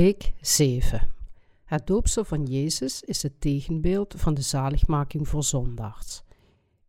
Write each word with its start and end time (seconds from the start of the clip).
Preek 0.00 0.32
7 0.40 1.12
Het 1.64 1.86
doopsel 1.86 2.24
van 2.24 2.44
Jezus 2.44 3.02
is 3.02 3.22
het 3.22 3.40
tegenbeeld 3.40 4.14
van 4.16 4.34
de 4.34 4.40
zaligmaking 4.40 5.28
voor 5.28 5.44
zondaars. 5.44 6.22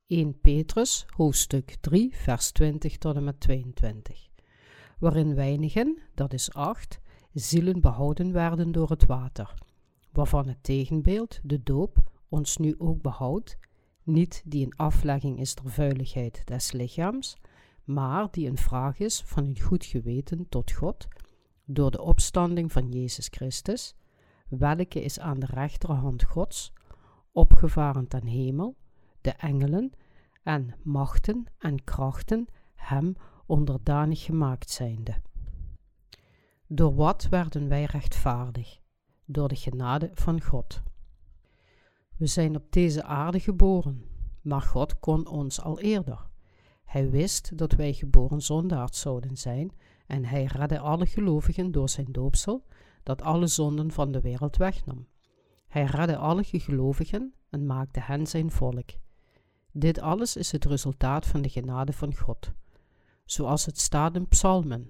1 0.08 0.40
Petrus, 0.40 1.06
hoofdstuk 1.16 1.76
3, 1.82 2.16
vers 2.16 2.52
20 2.52 2.98
tot 2.98 3.16
en 3.16 3.24
met 3.24 3.40
22. 3.40 4.28
Waarin 5.00 5.36
weinigen, 5.36 5.98
dat 6.16 6.34
is 6.34 6.54
acht, 6.54 7.00
zielen 7.34 7.82
behouden 7.82 8.32
werden 8.32 8.72
door 8.72 8.90
het 8.90 9.06
water, 9.06 9.54
waarvan 10.12 10.48
het 10.48 10.64
tegenbeeld, 10.64 11.40
de 11.44 11.64
doop, 11.64 11.98
ons 12.30 12.58
nu 12.58 12.76
ook 12.78 13.02
behoudt, 13.02 13.58
niet 14.04 14.42
die 14.46 14.66
een 14.66 14.76
aflegging 14.76 15.40
is 15.40 15.56
der 15.56 15.70
vuiligheid 15.70 16.42
des 16.46 16.72
lichaams, 16.72 17.38
maar 17.84 18.28
die 18.32 18.48
een 18.48 18.58
vraag 18.58 19.00
is 19.00 19.22
van 19.26 19.46
een 19.46 19.60
goed 19.60 19.86
geweten 19.86 20.46
tot 20.50 20.72
God 20.72 21.08
door 21.66 21.92
de 21.92 22.02
opstanding 22.02 22.72
van 22.72 22.90
Jezus 22.90 23.28
Christus, 23.28 23.96
welke 24.48 25.04
is 25.04 25.20
aan 25.20 25.40
de 25.40 25.46
rechterhand 25.46 26.24
Gods, 26.24 26.74
opgevaren 27.32 28.08
ten 28.08 28.26
hemel, 28.26 28.76
de 29.22 29.32
engelen 29.32 29.92
en 30.44 30.76
machten 30.84 31.46
en 31.58 31.84
krachten 31.84 32.48
hem 32.76 33.16
onderdanig 33.46 34.24
gemaakt 34.24 34.70
zijnde. 34.70 35.22
Door 36.68 36.96
wat 36.96 37.28
werden 37.30 37.68
wij 37.68 37.84
rechtvaardig? 37.84 38.80
Door 39.26 39.48
de 39.48 39.56
genade 39.56 40.10
van 40.14 40.42
God. 40.42 40.82
We 42.18 42.28
zijn 42.28 42.56
op 42.56 42.72
deze 42.72 43.04
aarde 43.04 43.40
geboren, 43.40 44.06
maar 44.42 44.62
God 44.62 45.00
kon 45.00 45.28
ons 45.28 45.62
al 45.62 45.80
eerder. 45.80 46.30
Hij 46.86 47.10
wist 47.10 47.58
dat 47.58 47.72
wij 47.72 47.94
geboren 47.94 48.42
zondaars 48.42 49.00
zouden 49.00 49.38
zijn 49.38 49.72
en 50.12 50.26
hij 50.26 50.44
redde 50.44 50.80
alle 50.80 51.06
gelovigen 51.06 51.72
door 51.72 51.90
zijn 51.90 52.12
doopsel, 52.12 52.66
dat 53.04 53.22
alle 53.22 53.48
zonden 53.48 53.92
van 53.92 54.12
de 54.12 54.22
wereld 54.22 54.58
wegnam. 54.58 55.08
Hij 55.68 55.84
redde 55.84 56.18
alle 56.18 56.44
gelovigen 56.44 57.34
en 57.50 57.66
maakte 57.66 58.00
hen 58.00 58.28
zijn 58.28 58.52
volk. 58.52 58.90
Dit 59.72 60.00
alles 60.00 60.36
is 60.36 60.52
het 60.52 60.66
resultaat 60.66 61.26
van 61.26 61.42
de 61.42 61.50
genade 61.50 61.94
van 61.94 62.16
God. 62.16 62.52
Zoals 63.26 63.66
het 63.66 63.80
staat 63.80 64.16
in 64.16 64.28
Psalmen. 64.28 64.90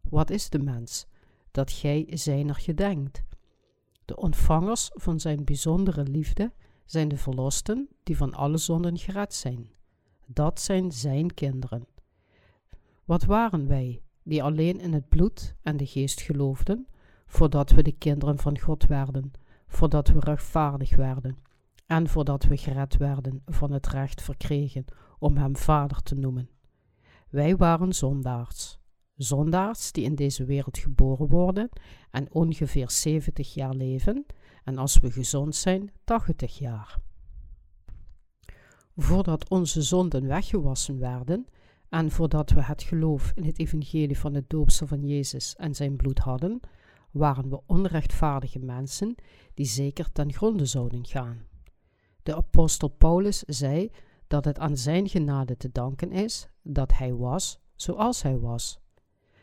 Wat 0.00 0.30
is 0.30 0.50
de 0.50 0.58
mens? 0.58 1.06
Dat 1.50 1.70
gij 1.70 2.06
zijner 2.10 2.54
gedenkt. 2.54 3.22
De 4.04 4.16
ontvangers 4.16 4.90
van 4.94 5.20
zijn 5.20 5.44
bijzondere 5.44 6.02
liefde 6.02 6.52
zijn 6.84 7.08
de 7.08 7.16
verlosten 7.16 7.88
die 8.02 8.16
van 8.16 8.34
alle 8.34 8.56
zonden 8.56 8.98
gered 8.98 9.34
zijn. 9.34 9.70
Dat 10.26 10.60
zijn 10.60 10.92
zijn 10.92 11.34
kinderen. 11.34 11.86
Wat 13.04 13.24
waren 13.24 13.68
wij 13.68 14.02
die 14.24 14.42
alleen 14.42 14.80
in 14.80 14.92
het 14.92 15.08
bloed 15.08 15.54
en 15.62 15.76
de 15.76 15.86
geest 15.86 16.20
geloofden, 16.20 16.86
voordat 17.26 17.70
we 17.70 17.82
de 17.82 17.92
kinderen 17.92 18.38
van 18.38 18.58
God 18.58 18.86
werden, 18.86 19.32
voordat 19.66 20.08
we 20.08 20.20
rechtvaardig 20.20 20.96
werden 20.96 21.36
en 21.86 22.08
voordat 22.08 22.44
we 22.44 22.56
gered 22.56 22.96
werden 22.96 23.42
van 23.46 23.72
het 23.72 23.86
recht 23.86 24.22
verkregen 24.22 24.84
om 25.18 25.36
Hem 25.36 25.56
Vader 25.56 26.02
te 26.02 26.14
noemen. 26.14 26.48
Wij 27.28 27.56
waren 27.56 27.92
zondaars, 27.92 28.78
zondaars 29.16 29.92
die 29.92 30.04
in 30.04 30.14
deze 30.14 30.44
wereld 30.44 30.78
geboren 30.78 31.28
worden 31.28 31.68
en 32.10 32.32
ongeveer 32.32 32.90
70 32.90 33.54
jaar 33.54 33.74
leven 33.74 34.26
en 34.64 34.78
als 34.78 34.98
we 34.98 35.10
gezond 35.10 35.54
zijn 35.54 35.92
80 36.04 36.58
jaar. 36.58 37.00
Voordat 38.96 39.48
onze 39.48 39.82
zonden 39.82 40.26
weggewassen 40.26 40.98
werden, 40.98 41.46
en 41.92 42.10
voordat 42.10 42.50
we 42.50 42.62
het 42.62 42.82
geloof 42.82 43.32
in 43.34 43.44
het 43.44 43.58
evangelie 43.58 44.18
van 44.18 44.34
het 44.34 44.50
doopsel 44.50 44.86
van 44.86 45.06
Jezus 45.06 45.54
en 45.56 45.74
zijn 45.74 45.96
bloed 45.96 46.18
hadden, 46.18 46.60
waren 47.10 47.48
we 47.48 47.60
onrechtvaardige 47.66 48.58
mensen 48.58 49.14
die 49.54 49.66
zeker 49.66 50.12
ten 50.12 50.32
gronde 50.32 50.66
zouden 50.66 51.06
gaan. 51.06 51.46
De 52.22 52.36
apostel 52.36 52.88
Paulus 52.88 53.38
zei 53.38 53.90
dat 54.26 54.44
het 54.44 54.58
aan 54.58 54.76
zijn 54.76 55.08
genade 55.08 55.56
te 55.56 55.72
danken 55.72 56.12
is 56.12 56.48
dat 56.62 56.92
hij 56.96 57.14
was 57.14 57.60
zoals 57.74 58.22
hij 58.22 58.38
was. 58.38 58.80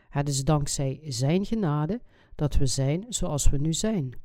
Het 0.08 0.28
is 0.28 0.44
dankzij 0.44 1.00
zijn 1.04 1.44
genade 1.44 2.00
dat 2.34 2.54
we 2.56 2.66
zijn 2.66 3.04
zoals 3.08 3.48
we 3.48 3.58
nu 3.58 3.72
zijn. 3.72 4.20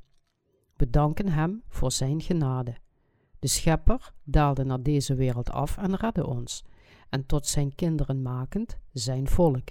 We 0.76 0.90
danken 0.90 1.28
hem 1.28 1.64
voor 1.68 1.92
zijn 1.92 2.22
genade. 2.22 2.76
De 3.40 3.48
schepper 3.48 4.14
daalde 4.24 4.64
naar 4.64 4.82
deze 4.82 5.16
wereld 5.16 5.50
af 5.52 5.78
en 5.78 5.96
redde 5.96 6.28
ons 6.28 6.64
en 7.16 7.26
tot 7.26 7.48
zijn 7.48 7.76
kinderen 7.76 8.22
makend, 8.22 8.78
zijn 8.92 9.28
volk. 9.28 9.70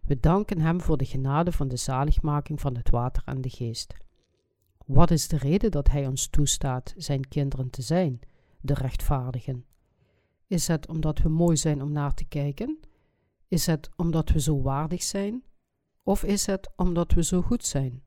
We 0.00 0.20
danken 0.20 0.60
hem 0.60 0.80
voor 0.80 0.96
de 0.96 1.04
genade 1.04 1.52
van 1.52 1.68
de 1.68 1.76
zaligmaking 1.76 2.60
van 2.60 2.76
het 2.76 2.90
water 2.90 3.22
en 3.26 3.40
de 3.40 3.48
geest. 3.48 3.94
Wat 4.86 5.10
is 5.10 5.28
de 5.28 5.36
reden 5.36 5.70
dat 5.70 5.88
hij 5.88 6.06
ons 6.06 6.26
toestaat 6.26 6.94
zijn 6.96 7.28
kinderen 7.28 7.70
te 7.70 7.82
zijn, 7.82 8.20
de 8.60 8.74
rechtvaardigen? 8.74 9.64
Is 10.46 10.66
het 10.66 10.88
omdat 10.88 11.18
we 11.18 11.28
mooi 11.28 11.56
zijn 11.56 11.82
om 11.82 11.92
naar 11.92 12.14
te 12.14 12.24
kijken? 12.24 12.78
Is 13.48 13.66
het 13.66 13.90
omdat 13.96 14.30
we 14.30 14.40
zo 14.40 14.62
waardig 14.62 15.02
zijn? 15.02 15.42
Of 16.02 16.24
is 16.24 16.46
het 16.46 16.70
omdat 16.76 17.12
we 17.12 17.22
zo 17.24 17.42
goed 17.42 17.64
zijn? 17.64 18.02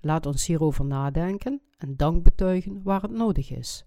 Laat 0.00 0.26
ons 0.26 0.46
hierover 0.46 0.84
nadenken 0.84 1.62
en 1.76 1.96
dank 1.96 2.22
betuigen 2.22 2.82
waar 2.82 3.02
het 3.02 3.10
nodig 3.10 3.50
is. 3.50 3.84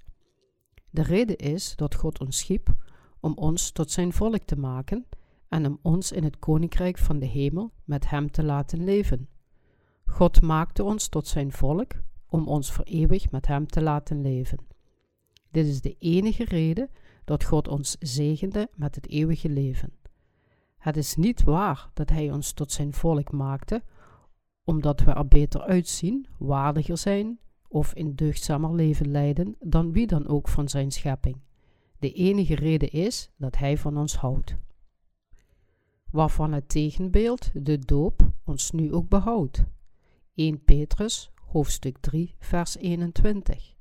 De 0.90 1.02
reden 1.02 1.38
is 1.38 1.76
dat 1.76 1.96
God 1.96 2.20
ons 2.20 2.38
schiep 2.38 2.88
om 3.20 3.34
ons 3.36 3.72
tot 3.72 3.92
zijn 3.92 4.14
volk 4.14 4.44
te 4.46 4.56
maken 4.56 5.06
en 5.48 5.66
om 5.66 5.80
ons 5.82 6.12
in 6.12 6.24
het 6.24 6.40
koninkrijk 6.40 6.98
van 6.98 7.20
de 7.20 7.26
hemel 7.26 7.72
met 7.84 8.10
hem 8.10 8.32
te 8.32 8.44
laten 8.44 8.84
leven. 8.84 9.30
God 10.06 10.42
maakte 10.42 10.84
ons 10.84 11.08
tot 11.08 11.28
zijn 11.28 11.52
volk 11.52 11.92
om 12.28 12.48
ons 12.48 12.72
voor 12.72 12.86
eeuwig 12.86 13.32
met 13.32 13.48
hem 13.48 13.68
te 13.68 13.82
laten 13.82 14.22
leven. 14.22 14.60
Dit 15.52 15.66
is 15.66 15.82
de 15.82 15.96
enige 16.00 16.46
reden 16.46 16.90
dat 17.26 17.44
God 17.44 17.68
ons 17.68 17.96
zegende 18.00 18.70
met 18.76 18.96
het 18.96 19.08
eeuwige 19.08 19.50
leven. 19.50 19.94
Het 20.78 20.98
is 20.98 21.16
niet 21.16 21.44
waar 21.44 21.90
dat 21.94 22.10
Hij 22.10 22.32
ons 22.32 22.52
tot 22.54 22.72
zijn 22.72 22.94
volk 22.94 23.32
maakte, 23.32 23.84
omdat 24.64 25.00
we 25.00 25.12
er 25.12 25.28
beter 25.28 25.62
uitzien, 25.62 26.28
waardiger 26.38 26.98
zijn 26.98 27.40
of 27.68 27.94
in 27.94 28.16
deugdzamer 28.16 28.76
leven 28.76 29.12
leiden 29.12 29.56
dan 29.60 29.92
wie 29.92 30.08
dan 30.08 30.28
ook 30.28 30.48
van 30.48 30.70
zijn 30.70 30.92
schepping. 30.92 31.38
De 32.00 32.12
enige 32.12 32.56
reden 32.56 32.92
is 32.92 33.30
dat 33.38 33.58
Hij 33.58 33.78
van 33.78 33.98
ons 33.98 34.16
houdt. 34.16 34.56
Waarvan 36.12 36.52
het 36.52 36.70
tegenbeeld, 36.70 37.52
de 37.54 37.80
doop, 37.80 38.32
ons 38.44 38.72
nu 38.72 38.94
ook 38.94 39.10
behoudt. 39.10 39.64
1 40.34 40.64
Petrus, 40.64 41.32
hoofdstuk 41.36 41.98
3, 41.98 42.36
vers 42.40 42.78
21. 42.78 43.76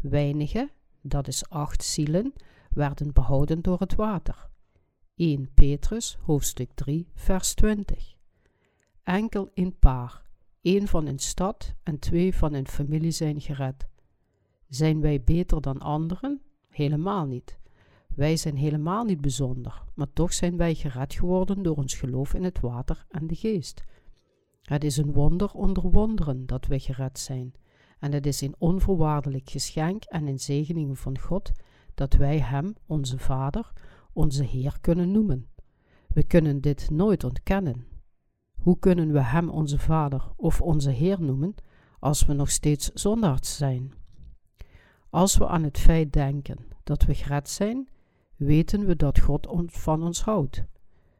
Weinige, 0.00 0.70
dat 1.00 1.28
is 1.28 1.48
acht 1.48 1.84
zielen, 1.84 2.32
werden 2.70 3.12
behouden 3.12 3.62
door 3.62 3.78
het 3.78 3.94
water. 3.94 4.48
1 5.14 5.50
Petrus, 5.54 6.18
hoofdstuk 6.20 6.70
3, 6.74 7.08
vers 7.14 7.54
20. 7.54 8.14
Enkel 9.02 9.50
een 9.54 9.78
paar, 9.78 10.22
één 10.60 10.88
van 10.88 11.06
een 11.06 11.18
stad 11.18 11.74
en 11.82 11.98
twee 11.98 12.34
van 12.34 12.52
een 12.52 12.68
familie 12.68 13.10
zijn 13.10 13.40
gered. 13.40 13.88
Zijn 14.68 15.00
wij 15.00 15.22
beter 15.22 15.60
dan 15.60 15.78
anderen? 15.78 16.42
Helemaal 16.70 17.26
niet. 17.26 17.58
Wij 18.14 18.36
zijn 18.36 18.56
helemaal 18.56 19.04
niet 19.04 19.20
bijzonder, 19.20 19.82
maar 19.94 20.12
toch 20.12 20.32
zijn 20.32 20.56
wij 20.56 20.74
gered 20.74 21.14
geworden 21.14 21.62
door 21.62 21.76
ons 21.76 21.94
geloof 21.94 22.34
in 22.34 22.44
het 22.44 22.60
water 22.60 23.04
en 23.08 23.26
de 23.26 23.34
geest. 23.34 23.84
Het 24.62 24.84
is 24.84 24.96
een 24.96 25.12
wonder 25.12 25.52
onder 25.52 25.90
wonderen 25.90 26.46
dat 26.46 26.66
wij 26.66 26.78
gered 26.78 27.18
zijn, 27.18 27.52
en 27.98 28.12
het 28.12 28.26
is 28.26 28.40
een 28.40 28.54
onvoorwaardelijk 28.58 29.50
geschenk 29.50 30.04
en 30.04 30.26
een 30.26 30.38
zegening 30.38 30.98
van 30.98 31.18
God 31.18 31.52
dat 31.94 32.14
wij 32.14 32.38
Hem, 32.38 32.74
onze 32.86 33.18
Vader, 33.18 33.72
onze 34.12 34.44
Heer 34.44 34.78
kunnen 34.80 35.10
noemen. 35.10 35.48
We 36.08 36.22
kunnen 36.22 36.60
dit 36.60 36.90
nooit 36.90 37.24
ontkennen. 37.24 37.86
Hoe 38.54 38.78
kunnen 38.78 39.12
we 39.12 39.22
Hem 39.22 39.48
onze 39.48 39.78
Vader 39.78 40.32
of 40.36 40.60
onze 40.60 40.90
Heer 40.90 41.22
noemen 41.22 41.54
als 41.98 42.24
we 42.24 42.32
nog 42.32 42.50
steeds 42.50 42.90
zondaards 42.92 43.56
zijn? 43.56 43.92
Als 45.10 45.36
we 45.36 45.46
aan 45.46 45.62
het 45.62 45.78
feit 45.78 46.12
denken 46.12 46.69
dat 46.90 47.04
we 47.04 47.14
gered 47.14 47.48
zijn, 47.48 47.88
weten 48.36 48.86
we 48.86 48.96
dat 48.96 49.18
God 49.18 49.48
van 49.66 50.02
ons 50.02 50.22
houdt. 50.22 50.64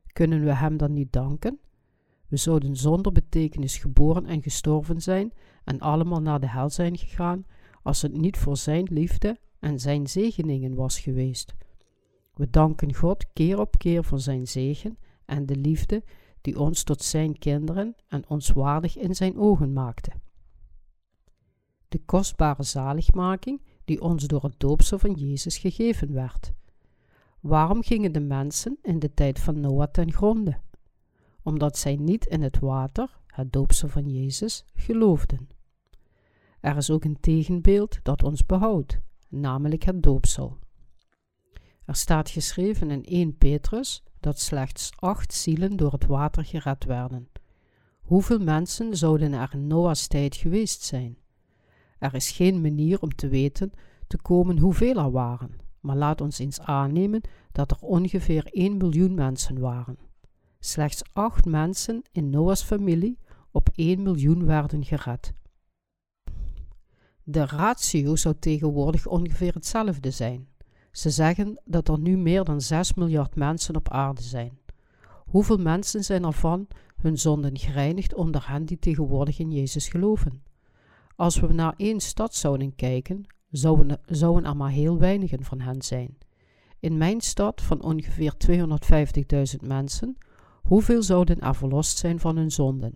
Kunnen 0.06 0.44
we 0.44 0.52
Hem 0.52 0.76
dan 0.76 0.92
niet 0.92 1.12
danken? 1.12 1.58
We 2.28 2.36
zouden 2.36 2.76
zonder 2.76 3.12
betekenis 3.12 3.78
geboren 3.78 4.26
en 4.26 4.42
gestorven 4.42 5.00
zijn 5.00 5.32
en 5.64 5.80
allemaal 5.80 6.20
naar 6.20 6.40
de 6.40 6.48
hel 6.48 6.70
zijn 6.70 6.96
gegaan 6.96 7.44
als 7.82 8.02
het 8.02 8.12
niet 8.12 8.36
voor 8.36 8.56
Zijn 8.56 8.88
liefde 8.90 9.38
en 9.58 9.78
Zijn 9.80 10.06
zegeningen 10.06 10.74
was 10.74 11.00
geweest. 11.00 11.54
We 12.34 12.50
danken 12.50 12.94
God 12.94 13.32
keer 13.32 13.60
op 13.60 13.78
keer 13.78 14.04
voor 14.04 14.20
Zijn 14.20 14.46
zegen 14.46 14.98
en 15.24 15.46
de 15.46 15.56
liefde 15.56 16.04
die 16.40 16.60
ons 16.60 16.82
tot 16.82 17.02
Zijn 17.02 17.38
kinderen 17.38 17.94
en 18.08 18.28
ons 18.28 18.50
waardig 18.50 18.96
in 18.96 19.14
Zijn 19.14 19.38
ogen 19.38 19.72
maakte. 19.72 20.10
De 21.88 22.00
kostbare 22.04 22.62
zaligmaking 22.62 23.60
die 23.90 24.00
ons 24.00 24.26
door 24.26 24.42
het 24.42 24.60
doopsel 24.60 24.98
van 24.98 25.12
Jezus 25.12 25.58
gegeven 25.58 26.12
werd. 26.12 26.52
Waarom 27.40 27.82
gingen 27.82 28.12
de 28.12 28.20
mensen 28.20 28.78
in 28.82 28.98
de 28.98 29.14
tijd 29.14 29.38
van 29.38 29.60
Noah 29.60 29.90
ten 29.90 30.12
gronde? 30.12 30.58
Omdat 31.42 31.78
zij 31.78 31.96
niet 31.96 32.26
in 32.26 32.42
het 32.42 32.58
water, 32.58 33.18
het 33.26 33.52
doopsel 33.52 33.88
van 33.88 34.08
Jezus, 34.08 34.64
geloofden. 34.74 35.48
Er 36.60 36.76
is 36.76 36.90
ook 36.90 37.04
een 37.04 37.20
tegenbeeld 37.20 37.98
dat 38.02 38.22
ons 38.22 38.46
behoudt, 38.46 38.98
namelijk 39.28 39.82
het 39.82 40.02
doopsel. 40.02 40.58
Er 41.84 41.96
staat 41.96 42.30
geschreven 42.30 42.90
in 42.90 43.04
1 43.04 43.36
Petrus 43.36 44.02
dat 44.20 44.40
slechts 44.40 44.90
acht 44.96 45.34
zielen 45.34 45.76
door 45.76 45.92
het 45.92 46.06
water 46.06 46.44
gered 46.44 46.84
werden. 46.84 47.28
Hoeveel 48.00 48.38
mensen 48.38 48.96
zouden 48.96 49.32
er 49.32 49.50
in 49.52 49.66
Noah's 49.66 50.06
tijd 50.06 50.36
geweest 50.36 50.82
zijn? 50.82 51.19
Er 52.00 52.14
is 52.14 52.30
geen 52.30 52.60
manier 52.60 53.00
om 53.00 53.14
te 53.14 53.28
weten 53.28 53.72
te 54.06 54.16
komen 54.16 54.58
hoeveel 54.58 54.96
er 54.96 55.10
waren, 55.10 55.50
maar 55.80 55.96
laat 55.96 56.20
ons 56.20 56.38
eens 56.38 56.60
aannemen 56.60 57.20
dat 57.52 57.70
er 57.70 57.78
ongeveer 57.80 58.46
1 58.46 58.76
miljoen 58.76 59.14
mensen 59.14 59.58
waren. 59.58 59.98
Slechts 60.58 61.02
acht 61.12 61.44
mensen 61.44 62.02
in 62.12 62.30
Noah's 62.30 62.62
familie 62.62 63.18
op 63.50 63.68
1 63.74 64.02
miljoen 64.02 64.46
werden 64.46 64.84
gered. 64.84 65.32
De 67.22 67.46
ratio 67.46 68.16
zou 68.16 68.34
tegenwoordig 68.38 69.06
ongeveer 69.06 69.54
hetzelfde 69.54 70.10
zijn. 70.10 70.48
Ze 70.90 71.10
zeggen 71.10 71.60
dat 71.64 71.88
er 71.88 71.98
nu 71.98 72.16
meer 72.16 72.44
dan 72.44 72.60
6 72.60 72.94
miljard 72.94 73.34
mensen 73.34 73.76
op 73.76 73.88
aarde 73.88 74.22
zijn. 74.22 74.58
Hoeveel 75.26 75.58
mensen 75.58 76.04
zijn 76.04 76.24
er 76.24 76.32
van 76.32 76.68
hun 76.96 77.18
zonden 77.18 77.58
gereinigd 77.58 78.14
onder 78.14 78.48
hen 78.48 78.64
die 78.64 78.78
tegenwoordig 78.78 79.38
in 79.38 79.50
Jezus 79.50 79.88
geloven? 79.88 80.42
Als 81.20 81.40
we 81.40 81.52
naar 81.52 81.74
één 81.76 82.00
stad 82.00 82.34
zouden 82.34 82.74
kijken, 82.74 83.26
zouden, 83.50 84.44
er 84.44 84.56
maar 84.56 84.70
heel 84.70 84.98
weinigen 84.98 85.44
van 85.44 85.60
hen 85.60 85.82
zijn. 85.82 86.18
In 86.78 86.98
mijn 86.98 87.20
stad 87.20 87.62
van 87.62 87.82
ongeveer 87.82 88.34
250.000 89.56 89.66
mensen, 89.66 90.16
hoeveel 90.62 91.02
zouden 91.02 91.40
er 91.40 91.54
verlost 91.54 91.98
zijn 91.98 92.20
van 92.20 92.36
hun 92.36 92.50
zonden? 92.50 92.94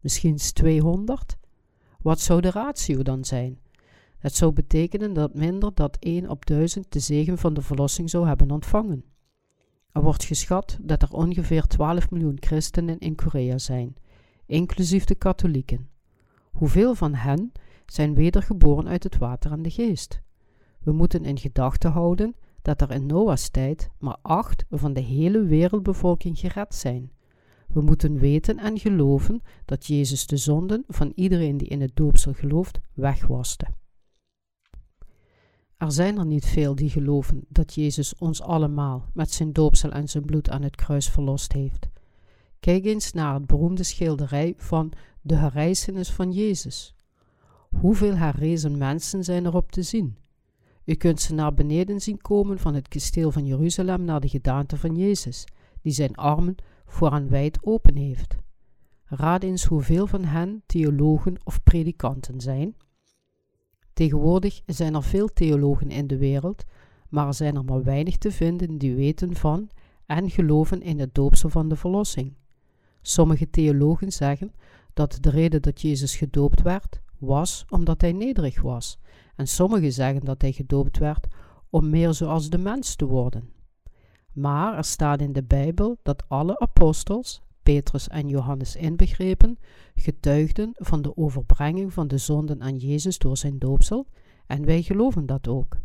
Misschien 0.00 0.36
200? 0.36 1.36
Wat 2.02 2.20
zou 2.20 2.40
de 2.40 2.50
ratio 2.50 3.02
dan 3.02 3.24
zijn? 3.24 3.58
Het 4.18 4.34
zou 4.34 4.52
betekenen 4.52 5.12
dat 5.12 5.34
minder 5.34 5.74
dan 5.74 5.92
1 5.98 6.28
op 6.28 6.46
1000 6.46 6.92
de 6.92 7.00
zegen 7.00 7.38
van 7.38 7.54
de 7.54 7.62
verlossing 7.62 8.10
zou 8.10 8.26
hebben 8.26 8.50
ontvangen. 8.50 9.04
Er 9.92 10.02
wordt 10.02 10.24
geschat 10.24 10.78
dat 10.82 11.02
er 11.02 11.12
ongeveer 11.12 11.66
12 11.66 12.10
miljoen 12.10 12.36
christenen 12.40 12.98
in 12.98 13.14
Korea 13.14 13.58
zijn, 13.58 13.96
inclusief 14.46 15.04
de 15.04 15.14
katholieken. 15.14 15.96
Hoeveel 16.58 16.94
van 16.94 17.14
hen 17.14 17.52
zijn 17.86 18.14
wedergeboren 18.14 18.88
uit 18.88 19.02
het 19.02 19.18
water 19.18 19.52
en 19.52 19.62
de 19.62 19.70
geest? 19.70 20.20
We 20.80 20.92
moeten 20.92 21.24
in 21.24 21.38
gedachten 21.38 21.90
houden 21.90 22.34
dat 22.62 22.80
er 22.80 22.90
in 22.90 23.06
Noah's 23.06 23.50
tijd 23.50 23.90
maar 23.98 24.16
acht 24.22 24.64
van 24.70 24.92
de 24.92 25.00
hele 25.00 25.42
wereldbevolking 25.42 26.38
gered 26.38 26.74
zijn. 26.74 27.12
We 27.68 27.80
moeten 27.80 28.18
weten 28.18 28.58
en 28.58 28.78
geloven 28.78 29.42
dat 29.64 29.86
Jezus 29.86 30.26
de 30.26 30.36
zonden 30.36 30.84
van 30.88 31.12
iedereen 31.14 31.56
die 31.56 31.68
in 31.68 31.80
het 31.80 31.96
doopsel 31.96 32.32
gelooft 32.32 32.80
wegwaste. 32.94 33.66
Er 35.76 35.92
zijn 35.92 36.18
er 36.18 36.26
niet 36.26 36.46
veel 36.46 36.74
die 36.74 36.90
geloven 36.90 37.44
dat 37.48 37.74
Jezus 37.74 38.14
ons 38.14 38.42
allemaal 38.42 39.04
met 39.12 39.32
zijn 39.32 39.52
doopsel 39.52 39.90
en 39.90 40.08
zijn 40.08 40.24
bloed 40.24 40.50
aan 40.50 40.62
het 40.62 40.76
kruis 40.76 41.08
verlost 41.08 41.52
heeft. 41.52 41.88
Kijk 42.60 42.84
eens 42.84 43.12
naar 43.12 43.34
het 43.34 43.46
beroemde 43.46 43.82
schilderij 43.82 44.54
van 44.56 44.92
De 45.28 45.36
herrijzenis 45.36 46.10
van 46.10 46.32
Jezus. 46.32 46.94
Hoeveel 47.80 48.16
herrezen 48.16 48.78
mensen 48.78 49.24
zijn 49.24 49.46
erop 49.46 49.72
te 49.72 49.82
zien? 49.82 50.16
U 50.84 50.94
kunt 50.94 51.20
ze 51.20 51.34
naar 51.34 51.54
beneden 51.54 52.00
zien 52.00 52.20
komen 52.20 52.58
van 52.58 52.74
het 52.74 52.88
kasteel 52.88 53.30
van 53.30 53.46
Jeruzalem 53.46 54.04
naar 54.04 54.20
de 54.20 54.28
gedaante 54.28 54.76
van 54.76 54.96
Jezus, 54.96 55.44
die 55.82 55.92
zijn 55.92 56.14
armen 56.14 56.54
voor 56.86 57.12
en 57.12 57.28
wijd 57.28 57.58
open 57.62 57.96
heeft. 57.96 58.36
Raad 59.04 59.42
eens 59.42 59.64
hoeveel 59.64 60.06
van 60.06 60.24
hen 60.24 60.62
theologen 60.66 61.36
of 61.44 61.62
predikanten 61.62 62.40
zijn. 62.40 62.76
Tegenwoordig 63.92 64.62
zijn 64.66 64.94
er 64.94 65.02
veel 65.02 65.28
theologen 65.32 65.90
in 65.90 66.06
de 66.06 66.18
wereld, 66.18 66.64
maar 67.08 67.26
er 67.26 67.34
zijn 67.34 67.56
er 67.56 67.64
maar 67.64 67.82
weinig 67.82 68.16
te 68.18 68.30
vinden 68.30 68.78
die 68.78 68.94
weten 68.94 69.36
van 69.36 69.70
en 70.06 70.30
geloven 70.30 70.82
in 70.82 70.98
het 70.98 71.14
doopsel 71.14 71.48
van 71.48 71.68
de 71.68 71.76
verlossing. 71.76 72.34
Sommige 73.02 73.50
theologen 73.50 74.12
zeggen 74.12 74.52
dat 74.98 75.18
de 75.20 75.30
reden 75.30 75.62
dat 75.62 75.80
Jezus 75.80 76.16
gedoopt 76.16 76.62
werd, 76.62 77.00
was 77.18 77.64
omdat 77.68 78.00
hij 78.00 78.12
nederig 78.12 78.62
was, 78.62 78.98
en 79.36 79.46
sommigen 79.46 79.92
zeggen 79.92 80.24
dat 80.24 80.40
hij 80.42 80.52
gedoopt 80.52 80.98
werd 80.98 81.26
om 81.70 81.90
meer 81.90 82.14
zoals 82.14 82.50
de 82.50 82.58
mens 82.58 82.94
te 82.94 83.06
worden. 83.06 83.50
Maar 84.32 84.76
er 84.76 84.84
staat 84.84 85.20
in 85.20 85.32
de 85.32 85.42
Bijbel 85.42 85.98
dat 86.02 86.28
alle 86.28 86.58
apostels, 86.58 87.42
Petrus 87.62 88.08
en 88.08 88.28
Johannes 88.28 88.76
inbegrepen, 88.76 89.58
getuigden 89.94 90.70
van 90.74 91.02
de 91.02 91.16
overbrenging 91.16 91.92
van 91.92 92.08
de 92.08 92.18
zonden 92.18 92.62
aan 92.62 92.76
Jezus 92.76 93.18
door 93.18 93.36
zijn 93.36 93.58
doopsel, 93.58 94.06
en 94.46 94.64
wij 94.64 94.82
geloven 94.82 95.26
dat 95.26 95.48
ook. 95.48 95.76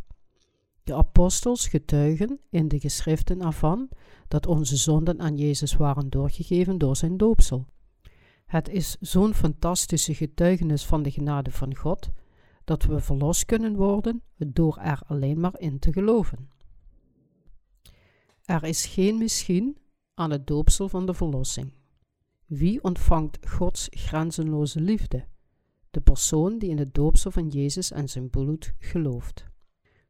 De 0.83 0.95
apostels 0.95 1.67
getuigen 1.67 2.39
in 2.49 2.67
de 2.67 2.79
geschriften 2.79 3.41
ervan 3.41 3.89
dat 4.27 4.47
onze 4.47 4.77
zonden 4.77 5.19
aan 5.19 5.37
Jezus 5.37 5.75
waren 5.75 6.09
doorgegeven 6.09 6.77
door 6.77 6.95
zijn 6.95 7.17
doopsel. 7.17 7.65
Het 8.53 8.69
is 8.69 8.97
zo'n 8.99 9.33
fantastische 9.33 10.13
getuigenis 10.13 10.85
van 10.85 11.03
de 11.03 11.11
genade 11.11 11.51
van 11.51 11.75
God 11.75 12.11
dat 12.63 12.83
we 12.83 12.99
verlost 12.99 13.45
kunnen 13.45 13.75
worden 13.75 14.21
door 14.37 14.77
er 14.77 15.01
alleen 15.07 15.39
maar 15.39 15.59
in 15.59 15.79
te 15.79 15.93
geloven. 15.93 16.49
Er 18.45 18.63
is 18.63 18.85
geen 18.85 19.17
misschien 19.17 19.77
aan 20.13 20.31
het 20.31 20.47
doopsel 20.47 20.89
van 20.89 21.05
de 21.05 21.13
verlossing. 21.13 21.73
Wie 22.45 22.83
ontvangt 22.83 23.49
Gods 23.49 23.87
grenzenloze 23.89 24.81
liefde? 24.81 25.25
De 25.91 26.01
persoon 26.01 26.57
die 26.57 26.69
in 26.69 26.77
het 26.77 26.93
doopsel 26.93 27.31
van 27.31 27.47
Jezus 27.47 27.91
en 27.91 28.09
zijn 28.09 28.29
bloed 28.29 28.73
gelooft. 28.79 29.45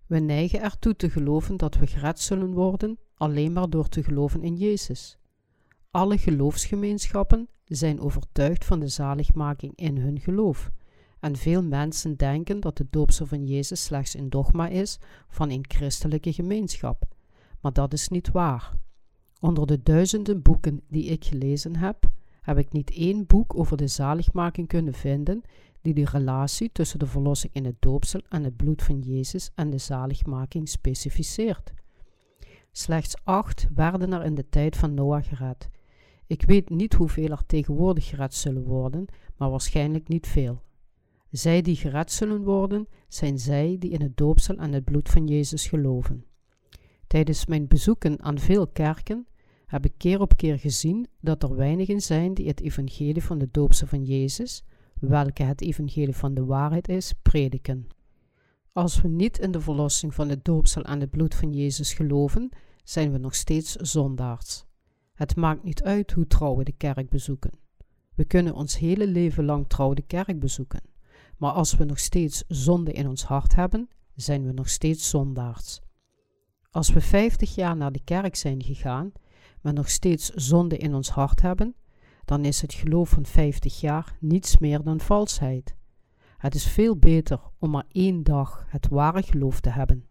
We 0.07 0.19
neigen 0.19 0.62
ertoe 0.62 0.96
te 0.96 1.10
geloven 1.10 1.57
dat 1.57 1.75
we 1.75 1.88
gered 1.88 2.19
zullen 2.19 2.54
worden 2.54 3.00
alleen 3.13 3.54
maar 3.54 3.69
door 3.69 3.89
te 3.89 4.04
geloven 4.04 4.44
in 4.44 4.56
Jezus. 4.56 5.18
Alle 5.94 6.18
geloofsgemeenschappen 6.18 7.50
zijn 7.66 8.00
overtuigd 8.00 8.66
van 8.66 8.80
de 8.80 8.88
zaligmaking 8.88 9.74
in 9.75 9.98
hun 9.98 10.19
geloof. 10.19 10.72
En 11.19 11.36
veel 11.36 11.63
mensen 11.63 12.18
denken 12.18 12.60
dat 12.60 12.78
het 12.78 12.92
doopsel 12.92 13.25
van 13.25 13.45
Jezus 13.45 13.84
slechts 13.84 14.13
een 14.13 14.30
dogma 14.30 14.68
is 14.68 15.00
van 15.28 15.50
een 15.50 15.66
christelijke 15.68 16.34
gemeenschap. 16.34 17.06
Maar 17.62 17.74
dat 17.74 17.94
is 17.94 18.08
niet 18.08 18.32
waar. 18.32 18.72
Onder 19.39 19.67
de 19.67 19.84
duizenden 19.84 20.41
boeken 20.41 20.82
die 20.88 21.06
ik 21.06 21.25
gelezen 21.25 21.75
heb, 21.75 22.10
heb 22.41 22.58
ik 22.58 22.72
niet 22.72 22.91
één 22.91 23.25
boek 23.25 23.58
over 23.58 23.77
de 23.77 23.88
zaligmaking 23.88 24.67
kunnen 24.67 24.94
vinden 24.94 25.41
die 25.82 25.94
de 25.94 26.06
relatie 26.06 26.70
tussen 26.72 27.00
de 27.00 27.08
verlossing 27.08 27.53
in 27.53 27.65
het 27.65 27.82
doopsel 27.82 28.22
en 28.29 28.44
het 28.44 28.56
bloed 28.56 28.84
van 28.84 29.00
Jezus 29.00 29.51
en 29.56 29.70
de 29.70 29.77
zaligmaking 29.77 30.70
specificeert. 30.70 31.74
Slechts 32.72 33.15
acht 33.24 33.67
werden 33.75 34.13
er 34.13 34.24
in 34.24 34.36
de 34.36 34.50
tijd 34.50 34.77
van 34.77 34.94
Noach 34.94 35.27
gered. 35.27 35.70
Ik 36.27 36.42
weet 36.42 36.70
niet 36.70 36.94
hoeveel 36.94 37.30
er 37.30 37.46
tegenwoordig 37.46 38.08
gered 38.08 38.34
zullen 38.34 38.63
worden, 38.63 39.06
maar 39.38 39.50
waarschijnlijk 39.50 40.08
niet 40.08 40.27
veel. 40.27 40.62
Zij 41.30 41.62
die 41.62 41.75
gered 41.75 42.12
zullen 42.12 42.44
worden, 42.44 42.88
zijn 43.08 43.39
zij 43.39 43.75
die 43.80 43.92
in 43.92 44.01
het 44.01 44.18
doopsel 44.18 44.56
en 44.56 44.74
het 44.74 44.84
bloed 44.84 45.10
van 45.10 45.27
Jezus 45.27 45.68
geloven. 45.68 46.25
Tijdens 47.08 47.46
mijn 47.46 47.68
bezoeken 47.68 48.22
aan 48.22 48.39
veel 48.39 48.68
kerken 48.68 49.27
heb 49.65 49.86
ik 49.86 49.94
keer 49.98 50.22
op 50.22 50.38
keer 50.38 50.60
gezien 50.60 51.08
dat 51.20 51.44
er 51.44 51.56
weinigen 51.56 52.01
zijn 52.01 52.34
die 52.34 52.48
het 52.48 52.62
evangelie 52.62 53.24
van 53.24 53.38
de 53.38 53.48
doopsel 53.51 53.88
van 53.88 54.03
Jezus, 54.03 54.63
welke 55.00 55.44
het 55.44 55.62
evangelie 55.62 56.15
van 56.15 56.34
de 56.34 56.46
waarheid 56.46 56.89
is, 56.89 57.13
prediken. 57.22 57.88
Als 58.72 59.01
we 59.01 59.08
niet 59.08 59.39
in 59.39 59.51
de 59.51 59.62
verlossing 59.62 60.13
van 60.13 60.30
het 60.30 60.46
doopsel 60.46 60.84
en 60.84 61.00
het 61.00 61.10
bloed 61.10 61.36
van 61.36 61.53
Jezus 61.53 61.94
geloven, 61.94 62.50
zijn 62.84 63.12
we 63.12 63.18
nog 63.18 63.36
steeds 63.36 63.75
zondaars. 63.75 64.65
Het 65.13 65.36
maakt 65.36 65.63
niet 65.63 65.84
uit 65.84 66.12
hoe 66.12 66.27
trouw 66.27 66.55
we 66.55 66.63
de 66.63 66.72
kerk 66.77 67.10
bezoeken. 67.10 67.51
We 68.15 68.25
kunnen 68.25 68.53
ons 68.53 68.77
hele 68.77 69.08
leven 69.08 69.46
lang 69.46 69.67
trouw 69.67 69.93
de 69.93 70.01
kerk 70.01 70.39
bezoeken. 70.39 70.82
Maar 71.38 71.51
als 71.51 71.75
we 71.75 71.84
nog 71.84 72.00
steeds 72.00 72.43
zonde 72.48 72.91
in 72.91 73.08
ons 73.08 73.24
hart 73.24 73.55
hebben, 73.55 73.89
zijn 74.15 74.46
we 74.46 74.51
nog 74.51 74.70
steeds 74.70 75.10
zondaars. 75.10 75.82
Als 76.72 76.89
we 76.89 77.01
50 77.01 77.55
jaar 77.55 77.77
naar 77.77 77.91
de 77.91 78.03
kerk 78.03 78.36
zijn 78.36 78.63
gegaan, 78.63 79.12
maar 79.62 79.74
nog 79.74 79.89
steeds 79.89 80.29
zonde 80.29 80.77
in 80.77 80.93
ons 80.93 81.10
hart 81.10 81.41
hebben, 81.41 81.75
dan 82.25 82.46
is 82.46 82.62
het 82.62 82.74
geloof 82.74 83.10
van 83.10 83.25
50 83.25 83.79
jaar 83.79 84.17
niets 84.20 84.58
meer 84.58 84.84
dan 84.84 85.00
valsheid. 85.00 85.75
Het 86.38 86.55
is 86.55 86.67
veel 86.67 86.98
beter 86.98 87.39
om 87.60 87.70
maar 87.70 87.86
één 87.91 88.24
dag 88.24 88.65
het 88.67 88.88
ware 88.88 89.22
geloof 89.22 89.60
te 89.60 89.70
hebben. 89.70 90.05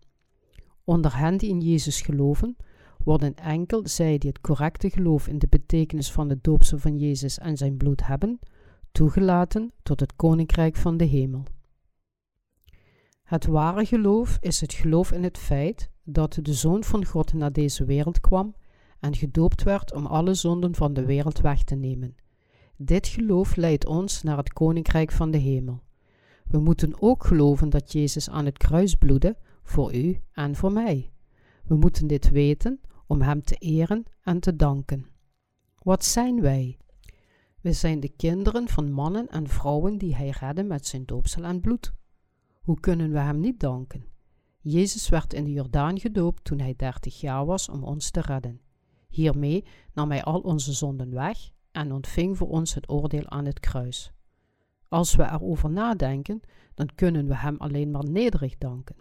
Onder 0.85 1.17
hen 1.17 1.37
die 1.37 1.49
in 1.49 1.61
Jezus 1.61 2.01
geloven, 2.01 2.57
worden 3.05 3.35
enkel 3.35 3.89
zij 3.89 4.19
die 4.19 4.29
het 4.29 4.41
correcte 4.41 4.91
geloof 4.91 5.29
in 5.29 5.39
de 5.39 5.47
betekenis 5.51 6.13
van 6.13 6.29
het 6.29 6.45
doopsel 6.45 6.79
van 6.79 6.99
Jezus 6.99 7.39
en 7.39 7.57
zijn 7.57 7.77
bloed 7.77 8.07
hebben, 8.07 8.39
toegelaten 8.93 9.73
tot 9.83 10.01
het 10.01 10.17
koninkrijk 10.17 10.77
van 10.77 10.97
de 10.97 11.05
hemel. 11.05 11.43
Het 13.23 13.47
ware 13.47 13.85
geloof 13.85 14.39
is 14.41 14.61
het 14.61 14.73
geloof 14.73 15.13
in 15.13 15.23
het 15.23 15.39
feit 15.39 15.91
dat 16.05 16.39
de 16.43 16.55
Zoon 16.55 16.85
van 16.85 17.05
God 17.05 17.33
naar 17.33 17.53
deze 17.53 17.85
wereld 17.85 18.21
kwam 18.21 18.55
en 19.01 19.15
gedoopt 19.15 19.63
werd 19.63 19.93
om 19.93 20.07
alle 20.07 20.35
zonden 20.35 20.75
van 20.75 20.95
de 20.95 21.05
wereld 21.05 21.41
weg 21.41 21.65
te 21.65 21.75
nemen. 21.75 22.15
Dit 22.77 23.07
geloof 23.07 23.57
leidt 23.57 23.87
ons 23.87 24.23
naar 24.23 24.37
het 24.37 24.53
koninkrijk 24.53 25.13
van 25.13 25.31
de 25.31 25.39
hemel. 25.39 25.83
We 26.47 26.59
moeten 26.59 27.03
ook 27.03 27.25
geloven 27.25 27.71
dat 27.71 27.93
Jezus 27.93 28.31
aan 28.31 28.45
het 28.45 28.59
kruis 28.59 28.95
bloedde 28.95 29.37
voor 29.63 29.95
u 29.95 30.21
en 30.33 30.57
voor 30.57 30.73
mij. 30.73 31.13
We 31.65 31.75
moeten 31.75 32.07
dit 32.07 32.31
weten 32.31 32.81
om 33.13 33.21
Hem 33.21 33.43
te 33.43 33.55
eren 33.55 34.05
en 34.23 34.41
te 34.41 34.57
danken. 34.57 35.07
Wat 35.83 36.05
zijn 36.05 36.41
wij? 36.41 36.79
We 37.61 37.73
zijn 37.73 38.01
de 38.01 38.09
kinderen 38.09 38.69
van 38.69 38.93
mannen 38.93 39.29
en 39.29 39.49
vrouwen 39.49 39.99
die 39.99 40.15
Hij 40.15 40.29
redde 40.29 40.63
met 40.63 40.87
zijn 40.87 41.05
doopsel 41.05 41.45
en 41.45 41.61
bloed. 41.61 41.93
Hoe 42.61 42.81
kunnen 42.81 43.13
we 43.13 43.19
Hem 43.19 43.41
niet 43.41 43.61
danken? 43.61 44.05
Jezus 44.61 45.09
werd 45.09 45.33
in 45.33 45.45
de 45.45 45.53
Jordaan 45.53 46.01
gedoopt 46.01 46.45
toen 46.45 46.59
Hij 46.59 46.75
dertig 46.77 47.21
jaar 47.21 47.47
was 47.47 47.69
om 47.69 47.85
ons 47.85 48.11
te 48.11 48.21
redden. 48.21 48.61
Hiermee 49.09 49.65
nam 49.93 50.11
Hij 50.11 50.23
al 50.23 50.41
onze 50.41 50.73
zonden 50.73 51.11
weg 51.11 51.51
en 51.73 51.93
ontving 51.93 52.37
voor 52.37 52.49
ons 52.49 52.75
het 52.75 52.89
oordeel 52.89 53.29
aan 53.29 53.45
het 53.45 53.61
kruis. 53.61 54.13
Als 54.89 55.15
we 55.15 55.23
erover 55.23 55.71
nadenken, 55.71 56.41
dan 56.75 56.89
kunnen 56.95 57.27
we 57.27 57.37
Hem 57.37 57.57
alleen 57.59 57.91
maar 57.91 58.11
nederig 58.11 58.59
danken. 58.59 58.97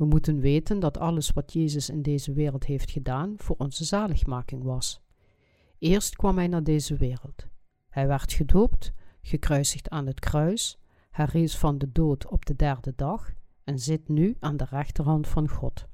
We 0.00 0.06
moeten 0.06 0.40
weten 0.40 0.78
dat 0.78 0.98
alles 0.98 1.30
wat 1.30 1.52
Jezus 1.52 1.88
in 1.90 2.02
deze 2.02 2.32
wereld 2.32 2.64
heeft 2.64 2.90
gedaan 2.90 3.34
voor 3.36 3.56
onze 3.58 3.84
zaligmaking 3.84 4.62
was. 4.62 5.00
Eerst 5.78 6.16
kwam 6.16 6.36
Hij 6.36 6.46
naar 6.46 6.62
deze 6.62 6.96
wereld. 6.96 7.46
Hij 7.88 8.06
werd 8.06 8.32
gedoopt, 8.32 8.92
gekruisigd 9.22 9.88
aan 9.88 10.06
het 10.06 10.20
kruis, 10.20 10.78
herrees 11.10 11.56
van 11.56 11.78
de 11.78 11.92
dood 11.92 12.26
op 12.26 12.46
de 12.46 12.56
derde 12.56 12.92
dag 12.96 13.32
en 13.64 13.78
zit 13.78 14.08
nu 14.08 14.36
aan 14.38 14.56
de 14.56 14.66
rechterhand 14.70 15.28
van 15.28 15.48
God. 15.48 15.86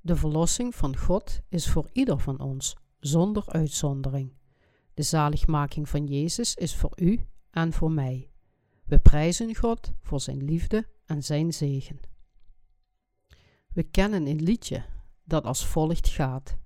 De 0.00 0.16
verlossing 0.16 0.74
van 0.74 0.96
God 0.96 1.40
is 1.48 1.68
voor 1.70 1.88
ieder 1.92 2.18
van 2.18 2.40
ons, 2.40 2.76
zonder 2.98 3.44
uitzondering. 3.46 4.32
De 4.94 5.02
zaligmaking 5.02 5.88
van 5.88 6.06
Jezus 6.06 6.54
is 6.54 6.76
voor 6.76 6.92
u 6.96 7.26
en 7.50 7.72
voor 7.72 7.92
mij. 7.92 8.30
We 8.84 8.98
prijzen 8.98 9.56
God 9.56 9.92
voor 10.00 10.20
zijn 10.20 10.44
liefde 10.44 10.88
en 11.04 11.22
zijn 11.22 11.52
zegen. 11.52 12.14
We 13.76 13.82
kennen 13.82 14.26
een 14.26 14.42
liedje 14.42 14.84
dat 15.24 15.44
als 15.44 15.66
volgt 15.66 16.08
gaat. 16.08 16.56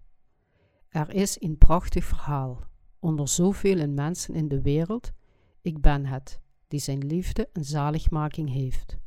Er 0.88 1.14
is 1.14 1.40
een 1.40 1.58
prachtig 1.58 2.04
verhaal 2.04 2.60
onder 2.98 3.28
zoveel 3.28 3.88
mensen 3.88 4.34
in 4.34 4.48
de 4.48 4.60
wereld. 4.60 5.12
Ik 5.60 5.80
ben 5.80 6.06
het, 6.06 6.40
die 6.68 6.80
zijn 6.80 7.06
liefde 7.06 7.48
en 7.52 7.64
zaligmaking 7.64 8.50
heeft. 8.50 8.98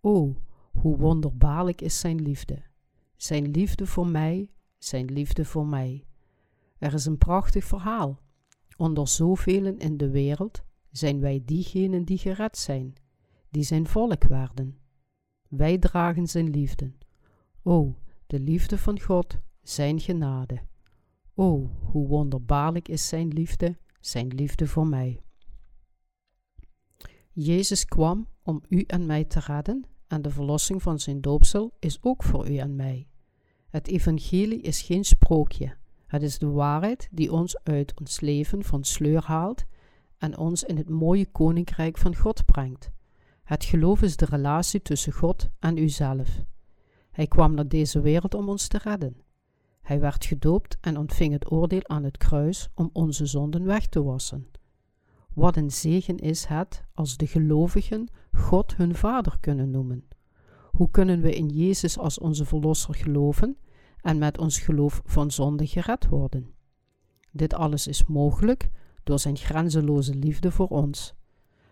O, 0.00 0.36
hoe 0.72 0.96
wonderbaarlijk 0.96 1.80
is 1.80 2.00
zijn 2.00 2.22
liefde. 2.22 2.62
Zijn 3.16 3.50
liefde 3.50 3.86
voor 3.86 4.06
mij, 4.06 4.50
zijn 4.78 5.06
liefde 5.12 5.44
voor 5.44 5.66
mij. 5.66 6.04
Er 6.78 6.94
is 6.94 7.04
een 7.04 7.18
prachtig 7.18 7.64
verhaal. 7.64 8.20
Onder 8.76 9.08
zoveel 9.08 9.64
in 9.64 9.96
de 9.96 10.10
wereld 10.10 10.62
zijn 10.90 11.20
wij 11.20 11.42
diegenen 11.44 12.04
die 12.04 12.18
gered 12.18 12.58
zijn, 12.58 12.94
die 13.50 13.62
zijn 13.62 13.86
volk 13.86 14.24
werden. 14.24 14.78
Wij 15.48 15.78
dragen 15.78 16.26
zijn 16.26 16.50
liefde. 16.50 16.92
O, 17.62 17.94
de 18.26 18.40
liefde 18.40 18.78
van 18.78 19.00
God, 19.00 19.38
zijn 19.62 20.00
genade. 20.00 20.60
O, 21.34 21.70
hoe 21.82 22.06
wonderbaarlijk 22.06 22.88
is 22.88 23.08
zijn 23.08 23.28
liefde, 23.28 23.76
zijn 24.00 24.28
liefde 24.28 24.66
voor 24.66 24.86
mij. 24.86 25.20
Jezus 27.32 27.84
kwam 27.84 28.28
om 28.42 28.62
u 28.68 28.84
en 28.86 29.06
mij 29.06 29.24
te 29.24 29.40
redden 29.40 29.84
en 30.06 30.22
de 30.22 30.30
verlossing 30.30 30.82
van 30.82 30.98
zijn 30.98 31.20
doopsel 31.20 31.72
is 31.78 31.98
ook 32.02 32.22
voor 32.22 32.50
u 32.50 32.56
en 32.56 32.76
mij. 32.76 33.08
Het 33.68 33.88
evangelie 33.88 34.60
is 34.60 34.82
geen 34.82 35.04
sprookje. 35.04 35.76
Het 36.06 36.22
is 36.22 36.38
de 36.38 36.48
waarheid 36.48 37.08
die 37.10 37.32
ons 37.32 37.62
uit 37.62 38.00
ons 38.00 38.20
leven 38.20 38.64
van 38.64 38.84
sleur 38.84 39.24
haalt 39.24 39.64
en 40.18 40.38
ons 40.38 40.62
in 40.64 40.76
het 40.76 40.88
mooie 40.88 41.26
koninkrijk 41.26 41.98
van 41.98 42.16
God 42.16 42.44
brengt. 42.44 42.90
Het 43.44 43.64
geloof 43.64 44.02
is 44.02 44.16
de 44.16 44.24
relatie 44.24 44.82
tussen 44.82 45.12
God 45.12 45.48
en 45.58 45.76
uzelf. 45.76 46.44
Hij 47.20 47.28
kwam 47.28 47.54
naar 47.54 47.68
deze 47.68 48.00
wereld 48.00 48.34
om 48.34 48.48
ons 48.48 48.68
te 48.68 48.78
redden. 48.78 49.16
Hij 49.82 50.00
werd 50.00 50.24
gedoopt 50.24 50.76
en 50.80 50.96
ontving 50.96 51.32
het 51.32 51.52
oordeel 51.52 51.88
aan 51.88 52.04
het 52.04 52.16
kruis 52.16 52.68
om 52.74 52.90
onze 52.92 53.26
zonden 53.26 53.64
weg 53.64 53.86
te 53.86 54.02
wassen. 54.02 54.46
Wat 55.34 55.56
een 55.56 55.70
zegen 55.70 56.16
is 56.16 56.44
het 56.44 56.84
als 56.94 57.16
de 57.16 57.26
gelovigen 57.26 58.08
God 58.32 58.76
hun 58.76 58.94
Vader 58.94 59.36
kunnen 59.40 59.70
noemen. 59.70 60.08
Hoe 60.70 60.90
kunnen 60.90 61.20
we 61.20 61.34
in 61.34 61.48
Jezus 61.48 61.98
als 61.98 62.18
onze 62.18 62.44
Verlosser 62.44 62.94
geloven 62.94 63.56
en 64.00 64.18
met 64.18 64.38
ons 64.38 64.58
geloof 64.58 65.02
van 65.04 65.30
zonde 65.30 65.66
gered 65.66 66.08
worden? 66.08 66.54
Dit 67.32 67.54
alles 67.54 67.86
is 67.86 68.04
mogelijk 68.06 68.70
door 69.02 69.18
Zijn 69.18 69.36
grenzeloze 69.36 70.14
liefde 70.14 70.50
voor 70.50 70.68
ons. 70.68 71.14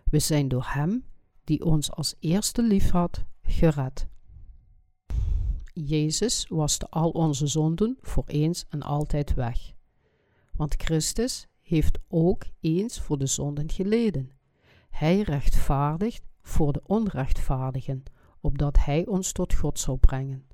We 0.05 0.19
zijn 0.19 0.49
door 0.49 0.67
Hem, 0.67 1.05
die 1.45 1.64
ons 1.64 1.93
als 1.93 2.14
eerste 2.19 2.62
lief 2.62 2.90
had, 2.90 3.25
gered. 3.43 4.09
Jezus 5.85 6.47
waste 6.49 6.88
al 6.88 7.11
onze 7.11 7.47
zonden 7.47 7.97
voor 8.00 8.25
eens 8.26 8.64
en 8.68 8.82
altijd 8.82 9.35
weg. 9.35 9.73
Want 10.52 10.75
Christus 10.76 11.47
heeft 11.61 11.99
ook 12.08 12.44
eens 12.61 13.00
voor 13.00 13.18
de 13.18 13.26
zonden 13.26 13.70
geleden. 13.70 14.30
Hij 14.90 15.20
rechtvaardigt 15.20 16.23
voor 16.42 16.73
de 16.73 16.80
onrechtvaardigen, 16.87 18.02
opdat 18.40 18.85
hij 18.85 19.06
ons 19.06 19.32
tot 19.32 19.54
God 19.54 19.78
zou 19.78 19.99
brengen. 19.99 20.47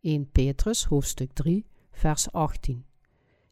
1 0.00 0.30
Petrus 0.30 0.84
hoofdstuk 0.84 1.32
3 1.32 1.66
vers 1.90 2.32
18 2.32 2.86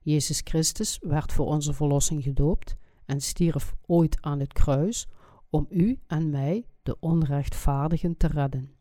Jezus 0.00 0.40
Christus 0.45 0.99
werd 1.00 1.33
voor 1.33 1.47
onze 1.47 1.73
verlossing 1.73 2.23
gedoopt 2.23 2.76
en 3.04 3.21
stierf 3.21 3.75
ooit 3.87 4.18
aan 4.21 4.40
het 4.40 4.52
kruis 4.52 5.06
om 5.50 5.66
u 5.71 5.99
en 6.06 6.30
mij, 6.30 6.66
de 6.83 6.97
onrechtvaardigen, 7.00 8.16
te 8.16 8.26
redden. 8.26 8.75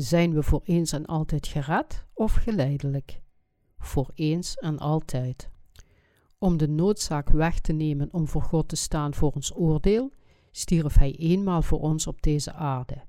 Zijn 0.00 0.34
we 0.34 0.42
voor 0.42 0.60
eens 0.64 0.92
en 0.92 1.06
altijd 1.06 1.46
gered 1.46 2.04
of 2.14 2.32
geleidelijk? 2.32 3.20
Voor 3.78 4.10
eens 4.14 4.56
en 4.56 4.78
altijd. 4.78 5.50
Om 6.38 6.56
de 6.56 6.68
noodzaak 6.68 7.28
weg 7.28 7.60
te 7.60 7.72
nemen 7.72 8.08
om 8.12 8.28
voor 8.28 8.42
God 8.42 8.68
te 8.68 8.76
staan 8.76 9.14
voor 9.14 9.32
ons 9.32 9.56
oordeel, 9.56 10.12
stierf 10.50 10.94
Hij 10.94 11.16
eenmaal 11.16 11.62
voor 11.62 11.80
ons 11.80 12.06
op 12.06 12.22
deze 12.22 12.52
aarde. 12.52 13.02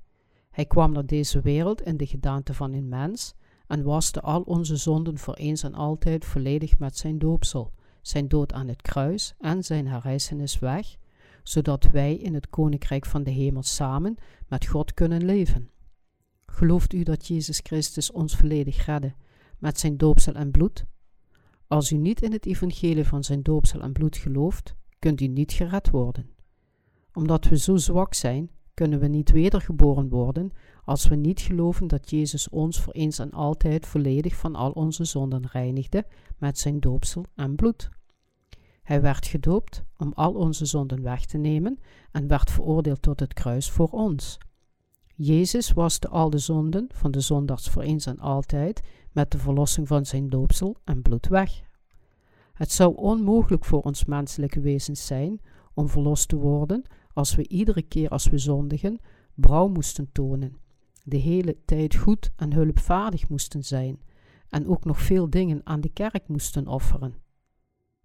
Hij 0.50 0.64
kwam 0.64 0.92
naar 0.92 1.06
deze 1.06 1.40
wereld 1.40 1.82
in 1.82 1.96
de 1.96 2.06
gedaante 2.06 2.54
van 2.54 2.72
een 2.72 2.88
mens 2.88 3.34
en 3.66 3.82
waste 3.82 4.20
al 4.20 4.42
onze 4.42 4.76
zonden 4.76 5.18
voor 5.18 5.34
eens 5.34 5.62
en 5.62 5.74
altijd 5.74 6.24
volledig 6.24 6.78
met 6.78 6.96
zijn 6.96 7.18
doopsel, 7.18 7.72
zijn 8.02 8.28
dood 8.28 8.52
aan 8.52 8.68
het 8.68 8.82
kruis 8.82 9.34
en 9.38 9.64
zijn 9.64 9.86
herrijzenis 9.86 10.58
weg, 10.58 10.96
zodat 11.42 11.90
wij 11.90 12.14
in 12.14 12.34
het 12.34 12.50
koninkrijk 12.50 13.06
van 13.06 13.22
de 13.22 13.30
hemel 13.30 13.62
samen 13.62 14.16
met 14.48 14.66
God 14.66 14.94
kunnen 14.94 15.24
leven. 15.24 15.70
Gelooft 16.52 16.92
u 16.92 17.02
dat 17.02 17.26
Jezus 17.26 17.60
Christus 17.62 18.10
ons 18.10 18.36
volledig 18.36 18.86
redde 18.86 19.14
met 19.58 19.78
zijn 19.78 19.96
doopsel 19.96 20.34
en 20.34 20.50
bloed? 20.50 20.84
Als 21.66 21.92
u 21.92 21.96
niet 21.96 22.22
in 22.22 22.32
het 22.32 22.46
evangelie 22.46 23.04
van 23.04 23.24
zijn 23.24 23.42
doopsel 23.42 23.80
en 23.80 23.92
bloed 23.92 24.16
gelooft, 24.16 24.74
kunt 24.98 25.20
u 25.20 25.26
niet 25.26 25.52
gered 25.52 25.90
worden. 25.90 26.30
Omdat 27.12 27.44
we 27.44 27.58
zo 27.58 27.76
zwak 27.76 28.14
zijn, 28.14 28.50
kunnen 28.74 29.00
we 29.00 29.06
niet 29.06 29.30
wedergeboren 29.30 30.08
worden 30.08 30.52
als 30.84 31.08
we 31.08 31.14
niet 31.14 31.40
geloven 31.40 31.86
dat 31.86 32.10
Jezus 32.10 32.48
ons 32.48 32.80
voor 32.80 32.92
eens 32.92 33.18
en 33.18 33.30
altijd 33.30 33.86
volledig 33.86 34.36
van 34.36 34.54
al 34.54 34.70
onze 34.70 35.04
zonden 35.04 35.46
reinigde 35.46 36.06
met 36.38 36.58
zijn 36.58 36.80
doopsel 36.80 37.24
en 37.34 37.54
bloed. 37.54 37.90
Hij 38.82 39.00
werd 39.00 39.26
gedoopt 39.26 39.84
om 39.96 40.12
al 40.12 40.34
onze 40.34 40.64
zonden 40.64 41.02
weg 41.02 41.26
te 41.26 41.38
nemen 41.38 41.78
en 42.10 42.26
werd 42.26 42.50
veroordeeld 42.50 43.02
tot 43.02 43.20
het 43.20 43.32
kruis 43.32 43.70
voor 43.70 43.88
ons. 43.88 44.38
Jezus 45.24 45.72
waste 45.72 46.08
al 46.08 46.30
de 46.30 46.38
zonden 46.38 46.86
van 46.92 47.10
de 47.10 47.20
zondags 47.20 47.70
voor 47.70 47.82
eens 47.82 48.06
en 48.06 48.18
altijd 48.18 48.80
met 49.12 49.30
de 49.30 49.38
verlossing 49.38 49.88
van 49.88 50.06
zijn 50.06 50.28
doopsel 50.28 50.76
en 50.84 51.02
bloed 51.02 51.28
weg. 51.28 51.62
Het 52.52 52.72
zou 52.72 52.96
onmogelijk 52.96 53.64
voor 53.64 53.82
ons 53.82 54.04
menselijke 54.04 54.60
wezens 54.60 55.06
zijn 55.06 55.40
om 55.74 55.88
verlost 55.88 56.28
te 56.28 56.36
worden 56.36 56.82
als 57.12 57.34
we 57.34 57.48
iedere 57.48 57.82
keer 57.82 58.08
als 58.08 58.26
we 58.26 58.38
zondigen 58.38 58.98
brouw 59.34 59.68
moesten 59.68 60.12
tonen, 60.12 60.56
de 61.04 61.16
hele 61.16 61.56
tijd 61.64 61.94
goed 61.94 62.32
en 62.36 62.52
hulpvaardig 62.52 63.28
moesten 63.28 63.64
zijn 63.64 64.00
en 64.48 64.66
ook 64.66 64.84
nog 64.84 65.00
veel 65.00 65.30
dingen 65.30 65.60
aan 65.64 65.80
de 65.80 65.90
kerk 65.90 66.28
moesten 66.28 66.66
offeren. 66.66 67.14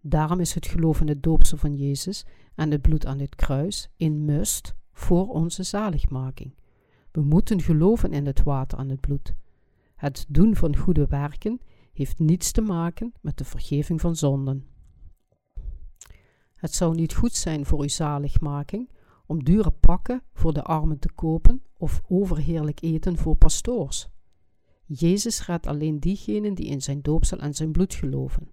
Daarom 0.02 0.40
is 0.40 0.54
het 0.54 0.68
geloof 0.68 1.02
in 1.02 1.08
het 1.08 1.24
doopsel 1.24 1.58
van 1.58 1.76
Jezus 1.76 2.26
en 2.56 2.72
het 2.72 2.82
bloed 2.82 3.06
aan 3.06 3.20
het 3.20 3.36
kruis 3.36 3.90
een 3.98 4.26
must 4.26 4.76
voor 4.92 5.28
onze 5.28 5.64
zaligmaking. 5.64 6.54
We 7.12 7.22
moeten 7.22 7.62
geloven 7.62 8.12
in 8.12 8.26
het 8.26 8.44
water 8.44 8.78
en 8.80 8.90
het 8.90 9.00
bloed. 9.00 9.36
Het 9.96 10.26
doen 10.28 10.56
van 10.56 10.76
goede 10.76 11.08
werken 11.08 11.62
heeft 11.94 12.20
niets 12.20 12.52
te 12.52 12.62
maken 12.62 13.14
met 13.22 13.38
de 13.38 13.46
vergeving 13.46 14.02
van 14.02 14.16
zonden. 14.16 14.66
Het 16.56 16.74
zou 16.74 16.96
niet 16.96 17.14
goed 17.14 17.34
zijn 17.34 17.66
voor 17.66 17.82
uw 17.82 17.88
zaligmaking 17.88 18.90
om 19.26 19.44
dure 19.44 19.72
pakken 19.72 20.22
voor 20.34 20.54
de 20.54 20.64
armen 20.64 21.00
te 21.00 21.12
kopen 21.12 21.64
of 21.78 22.02
overheerlijk 22.08 22.82
eten 22.82 23.18
voor 23.18 23.36
pastoors. 23.36 24.08
Jezus 24.86 25.46
redt 25.46 25.68
alleen 25.68 26.00
diegenen 26.00 26.54
die 26.54 26.66
in 26.66 26.82
zijn 26.82 27.02
doopsel 27.02 27.38
en 27.38 27.54
zijn 27.54 27.72
bloed 27.72 27.94
geloven. 27.94 28.52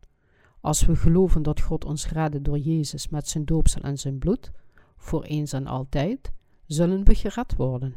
Als 0.60 0.86
we 0.86 0.96
geloven 0.96 1.42
dat 1.42 1.60
God 1.60 1.84
ons 1.84 2.08
redde 2.08 2.42
door 2.42 2.58
Jezus 2.58 3.08
met 3.08 3.28
zijn 3.28 3.44
doopsel 3.44 3.82
en 3.82 3.98
zijn 3.98 4.18
bloed, 4.18 4.52
voor 4.96 5.22
eens 5.22 5.52
en 5.52 5.66
altijd, 5.66 6.32
zullen 6.66 7.04
we 7.04 7.14
gered 7.14 7.56
worden. 7.56 7.94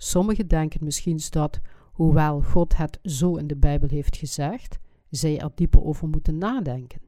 Sommigen 0.00 0.48
denken 0.48 0.84
misschien 0.84 1.20
dat, 1.30 1.60
hoewel 1.92 2.42
God 2.42 2.76
het 2.76 2.98
zo 3.02 3.36
in 3.36 3.46
de 3.46 3.56
Bijbel 3.56 3.88
heeft 3.88 4.16
gezegd, 4.16 4.78
zij 5.10 5.40
er 5.40 5.50
dieper 5.54 5.82
over 5.82 6.08
moeten 6.08 6.38
nadenken. 6.38 7.00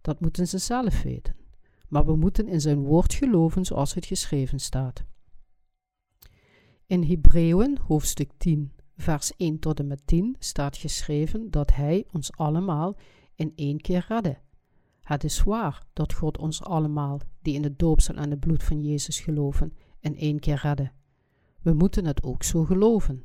Dat 0.00 0.20
moeten 0.20 0.48
ze 0.48 0.58
zelf 0.58 1.02
weten. 1.02 1.34
Maar 1.88 2.06
we 2.06 2.16
moeten 2.16 2.48
in 2.48 2.60
zijn 2.60 2.78
woord 2.78 3.14
geloven 3.14 3.64
zoals 3.64 3.94
het 3.94 4.06
geschreven 4.06 4.58
staat. 4.58 5.04
In 6.86 7.02
Hebreeën 7.02 7.78
hoofdstuk 7.86 8.30
10, 8.36 8.72
vers 8.96 9.32
1 9.36 9.58
tot 9.58 9.78
en 9.78 9.86
met 9.86 10.06
10 10.06 10.36
staat 10.38 10.76
geschreven 10.76 11.50
dat 11.50 11.74
Hij 11.74 12.06
ons 12.12 12.32
allemaal 12.32 12.96
in 13.34 13.52
één 13.54 13.80
keer 13.80 14.04
redde. 14.08 14.38
Het 15.00 15.24
is 15.24 15.42
waar 15.42 15.86
dat 15.92 16.12
God 16.12 16.38
ons 16.38 16.62
allemaal, 16.62 17.20
die 17.42 17.54
in 17.54 17.62
het 17.62 17.78
doopsel 17.78 18.14
en 18.14 18.30
het 18.30 18.40
bloed 18.40 18.62
van 18.62 18.80
Jezus 18.80 19.20
geloven, 19.20 19.72
in 20.00 20.16
één 20.16 20.38
keer 20.38 20.60
redde. 20.62 20.90
We 21.68 21.74
moeten 21.74 22.04
het 22.04 22.22
ook 22.22 22.42
zo 22.42 22.64
geloven. 22.64 23.24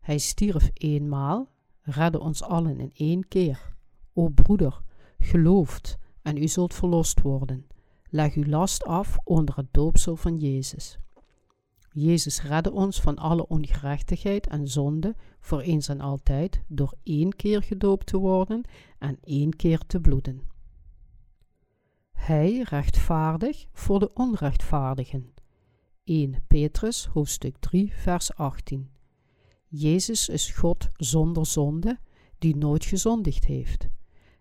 Hij 0.00 0.18
stierf 0.18 0.70
eenmaal, 0.74 1.50
redde 1.80 2.20
ons 2.20 2.42
allen 2.42 2.80
in 2.80 2.90
één 2.94 3.28
keer. 3.28 3.74
O 4.12 4.28
broeder, 4.28 4.82
gelooft 5.18 5.98
en 6.22 6.36
u 6.36 6.48
zult 6.48 6.74
verlost 6.74 7.20
worden. 7.20 7.66
Leg 8.10 8.34
uw 8.34 8.44
last 8.44 8.84
af 8.84 9.18
onder 9.24 9.56
het 9.56 9.66
doopsel 9.70 10.16
van 10.16 10.36
Jezus. 10.36 10.98
Jezus 11.90 12.42
redde 12.42 12.72
ons 12.72 13.00
van 13.00 13.16
alle 13.16 13.46
ongerechtigheid 13.46 14.46
en 14.46 14.68
zonde 14.68 15.16
voor 15.40 15.60
eens 15.60 15.88
en 15.88 16.00
altijd 16.00 16.62
door 16.66 16.94
één 17.02 17.36
keer 17.36 17.62
gedoopt 17.62 18.06
te 18.06 18.16
worden 18.16 18.62
en 18.98 19.18
één 19.20 19.56
keer 19.56 19.78
te 19.86 20.00
bloeden. 20.00 20.40
Hij 22.12 22.60
rechtvaardig 22.60 23.66
voor 23.72 23.98
de 23.98 24.10
onrechtvaardigen. 24.14 25.32
1 26.08 26.34
Petrus 26.46 27.06
hoofdstuk 27.06 27.56
3 27.60 27.92
vers 27.94 28.34
18 28.34 28.90
Jezus 29.66 30.28
is 30.28 30.50
God 30.50 30.88
zonder 30.96 31.46
zonde, 31.46 31.98
die 32.38 32.56
nooit 32.56 32.84
gezondigd 32.84 33.44
heeft. 33.44 33.88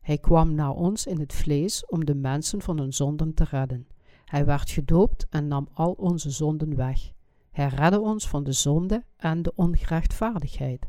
Hij 0.02 0.18
kwam 0.18 0.56
naar 0.56 0.72
ons 0.72 1.06
in 1.06 1.20
het 1.20 1.34
vlees 1.34 1.86
om 1.86 2.06
de 2.06 2.16
mensen 2.16 2.62
van 2.62 2.80
hun 2.80 2.94
zonden 2.94 3.34
te 3.34 3.44
redden. 3.44 3.88
Hij 4.26 4.46
werd 4.46 4.70
gedoopt 4.70 5.26
en 5.30 5.48
nam 5.48 5.68
al 5.74 5.92
onze 5.92 6.30
zonden 6.30 6.76
weg. 6.76 7.12
Hij 7.52 7.68
redde 7.68 8.00
ons 8.00 8.28
van 8.28 8.44
de 8.44 8.52
zonde 8.52 9.04
en 9.18 9.42
de 9.42 9.52
ongerechtvaardigheid. 9.56 10.88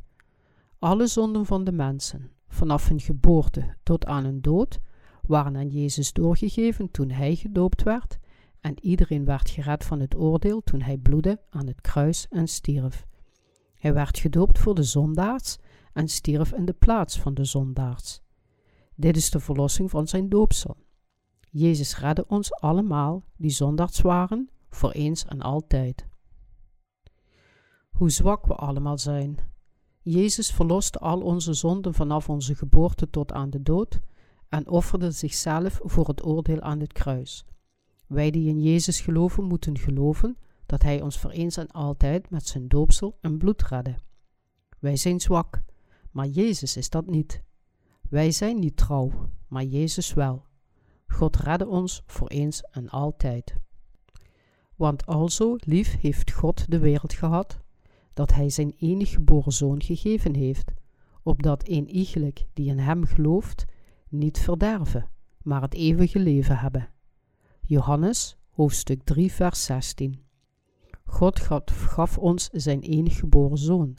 Alle 0.78 1.06
zonden 1.06 1.46
van 1.46 1.64
de 1.64 1.72
mensen, 1.72 2.30
vanaf 2.48 2.88
hun 2.88 3.00
geboorte 3.00 3.74
tot 3.82 4.06
aan 4.06 4.24
hun 4.24 4.40
dood, 4.40 4.80
waren 5.22 5.56
aan 5.56 5.68
Jezus 5.68 6.12
doorgegeven 6.12 6.90
toen 6.90 7.10
hij 7.10 7.34
gedoopt 7.34 7.82
werd, 7.82 8.18
en 8.68 8.74
iedereen 8.80 9.24
werd 9.24 9.50
gered 9.50 9.84
van 9.84 10.00
het 10.00 10.16
oordeel 10.16 10.60
toen 10.60 10.80
hij 10.80 10.96
bloedde 10.96 11.40
aan 11.50 11.66
het 11.66 11.80
kruis 11.80 12.26
en 12.28 12.48
stierf. 12.48 13.06
Hij 13.74 13.94
werd 13.94 14.18
gedoopt 14.18 14.58
voor 14.58 14.74
de 14.74 14.82
zondaars 14.82 15.56
en 15.92 16.08
stierf 16.08 16.52
in 16.52 16.64
de 16.64 16.72
plaats 16.72 17.20
van 17.20 17.34
de 17.34 17.44
zondaars. 17.44 18.20
Dit 18.94 19.16
is 19.16 19.30
de 19.30 19.40
verlossing 19.40 19.90
van 19.90 20.08
zijn 20.08 20.28
doopsel. 20.28 20.76
Jezus 21.50 21.98
redde 21.98 22.26
ons 22.26 22.52
allemaal 22.52 23.24
die 23.36 23.50
zondaars 23.50 24.00
waren, 24.00 24.50
voor 24.70 24.90
eens 24.90 25.24
en 25.24 25.40
altijd. 25.40 26.06
Hoe 27.90 28.10
zwak 28.10 28.46
we 28.46 28.54
allemaal 28.54 28.98
zijn. 28.98 29.38
Jezus 30.00 30.50
verloste 30.50 30.98
al 30.98 31.20
onze 31.20 31.52
zonden 31.52 31.94
vanaf 31.94 32.28
onze 32.28 32.54
geboorte 32.54 33.10
tot 33.10 33.32
aan 33.32 33.50
de 33.50 33.62
dood 33.62 34.00
en 34.48 34.68
offerde 34.68 35.10
zichzelf 35.10 35.80
voor 35.82 36.08
het 36.08 36.24
oordeel 36.24 36.60
aan 36.60 36.80
het 36.80 36.92
kruis. 36.92 37.46
Wij 38.08 38.30
die 38.30 38.48
in 38.48 38.62
Jezus 38.62 39.00
geloven, 39.00 39.44
moeten 39.44 39.78
geloven 39.78 40.36
dat 40.66 40.82
Hij 40.82 41.00
ons 41.02 41.18
voor 41.18 41.30
eens 41.30 41.56
en 41.56 41.70
altijd 41.70 42.30
met 42.30 42.46
zijn 42.46 42.68
doopsel 42.68 43.18
en 43.20 43.38
bloed 43.38 43.62
redde. 43.62 43.94
Wij 44.78 44.96
zijn 44.96 45.20
zwak, 45.20 45.62
maar 46.10 46.26
Jezus 46.26 46.76
is 46.76 46.90
dat 46.90 47.06
niet. 47.06 47.42
Wij 48.10 48.30
zijn 48.30 48.58
niet 48.58 48.76
trouw, 48.76 49.30
maar 49.48 49.64
Jezus 49.64 50.14
wel. 50.14 50.44
God 51.06 51.36
redde 51.36 51.66
ons 51.66 52.02
voor 52.06 52.28
eens 52.28 52.62
en 52.62 52.88
altijd. 52.88 53.54
Want 54.76 55.06
alzo 55.06 55.56
lief 55.58 56.00
heeft 56.00 56.32
God 56.32 56.70
de 56.70 56.78
wereld 56.78 57.12
gehad, 57.12 57.58
dat 58.14 58.34
Hij 58.34 58.50
zijn 58.50 58.74
enige 58.78 59.14
geboren 59.14 59.52
Zoon 59.52 59.82
gegeven 59.82 60.34
heeft, 60.34 60.72
opdat 61.22 61.68
een 61.68 61.88
iegelijk 61.88 62.46
die 62.52 62.68
in 62.68 62.78
Hem 62.78 63.04
gelooft, 63.04 63.64
niet 64.08 64.38
verderven, 64.38 65.10
maar 65.42 65.62
het 65.62 65.74
eeuwige 65.74 66.18
leven 66.18 66.58
hebben. 66.58 66.88
Johannes, 67.70 68.36
hoofdstuk 68.50 69.02
3, 69.04 69.32
vers 69.32 69.64
16. 69.64 70.22
God 71.04 71.40
gaf 71.70 72.18
ons 72.18 72.48
zijn 72.52 72.80
enige 72.80 73.18
geboren 73.18 73.58
Zoon. 73.58 73.96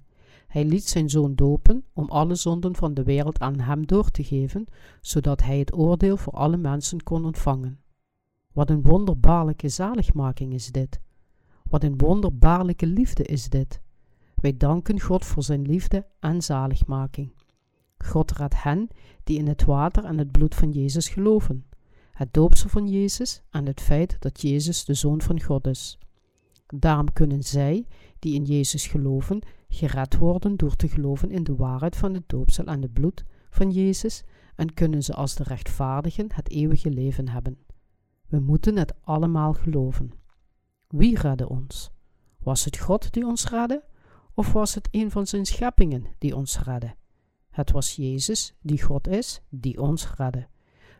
Hij 0.47 0.65
liet 0.65 0.87
zijn 0.87 1.09
Zoon 1.09 1.35
dopen 1.35 1.85
om 1.93 2.09
alle 2.09 2.35
zonden 2.35 2.75
van 2.75 2.93
de 2.93 3.03
wereld 3.03 3.39
aan 3.39 3.59
Hem 3.59 3.85
door 3.87 4.11
te 4.11 4.23
geven, 4.23 4.65
zodat 5.01 5.41
Hij 5.41 5.59
het 5.59 5.73
oordeel 5.73 6.17
voor 6.17 6.33
alle 6.33 6.57
mensen 6.57 7.03
kon 7.03 7.25
ontvangen. 7.25 7.79
Wat 8.53 8.69
een 8.69 8.81
wonderbaarlijke 8.81 9.69
zaligmaking 9.69 10.53
is 10.53 10.71
dit! 10.71 10.99
Wat 11.63 11.83
een 11.83 11.97
wonderbaarlijke 11.97 12.87
liefde 12.87 13.23
is 13.23 13.49
dit! 13.49 13.81
Wij 14.35 14.57
danken 14.57 14.99
God 14.99 15.25
voor 15.25 15.43
zijn 15.43 15.61
liefde 15.61 16.05
en 16.19 16.41
zaligmaking. 16.41 17.33
God 17.97 18.31
raadt 18.31 18.63
hen 18.63 18.87
die 19.23 19.37
in 19.37 19.47
het 19.47 19.65
water 19.65 20.05
en 20.05 20.17
het 20.17 20.31
bloed 20.31 20.55
van 20.55 20.71
Jezus 20.71 21.09
geloven, 21.09 21.65
het 22.19 22.33
doopsel 22.33 22.69
van 22.69 22.87
Jezus 22.87 23.41
en 23.49 23.65
het 23.65 23.81
feit 23.81 24.15
dat 24.19 24.41
Jezus 24.41 24.85
de 24.85 24.93
Zoon 24.93 25.21
van 25.21 25.41
God 25.41 25.67
is. 25.67 25.97
Daarom 26.65 27.13
kunnen 27.13 27.43
zij, 27.43 27.87
die 28.19 28.33
in 28.33 28.43
Jezus 28.43 28.87
geloven, 28.87 29.41
gered 29.69 30.17
worden 30.17 30.57
door 30.57 30.75
te 30.75 30.87
geloven 30.87 31.31
in 31.31 31.43
de 31.43 31.55
waarheid 31.55 31.95
van 31.95 32.13
het 32.13 32.29
doopsel 32.29 32.65
en 32.65 32.81
het 32.81 32.93
bloed 32.93 33.25
van 33.49 33.71
Jezus 33.71 34.23
en 34.55 34.73
kunnen 34.73 35.03
ze 35.03 35.13
als 35.13 35.35
de 35.35 35.43
rechtvaardigen 35.43 36.27
het 36.33 36.49
eeuwige 36.49 36.89
leven 36.89 37.29
hebben. 37.29 37.57
We 38.27 38.39
moeten 38.39 38.77
het 38.77 38.93
allemaal 39.01 39.53
geloven. 39.53 40.11
Wie 40.87 41.19
redde 41.19 41.49
ons? 41.49 41.91
Was 42.37 42.65
het 42.65 42.77
God 42.77 43.13
die 43.13 43.25
ons 43.25 43.49
redde? 43.49 43.83
Of 44.33 44.53
was 44.53 44.75
het 44.75 44.87
een 44.91 45.11
van 45.11 45.27
zijn 45.27 45.45
scheppingen 45.45 46.05
die 46.17 46.35
ons 46.35 46.59
redde? 46.59 46.95
Het 47.49 47.71
was 47.71 47.95
Jezus, 47.95 48.55
die 48.61 48.81
God 48.81 49.07
is, 49.07 49.41
die 49.49 49.81
ons 49.81 50.13
redde. 50.13 50.47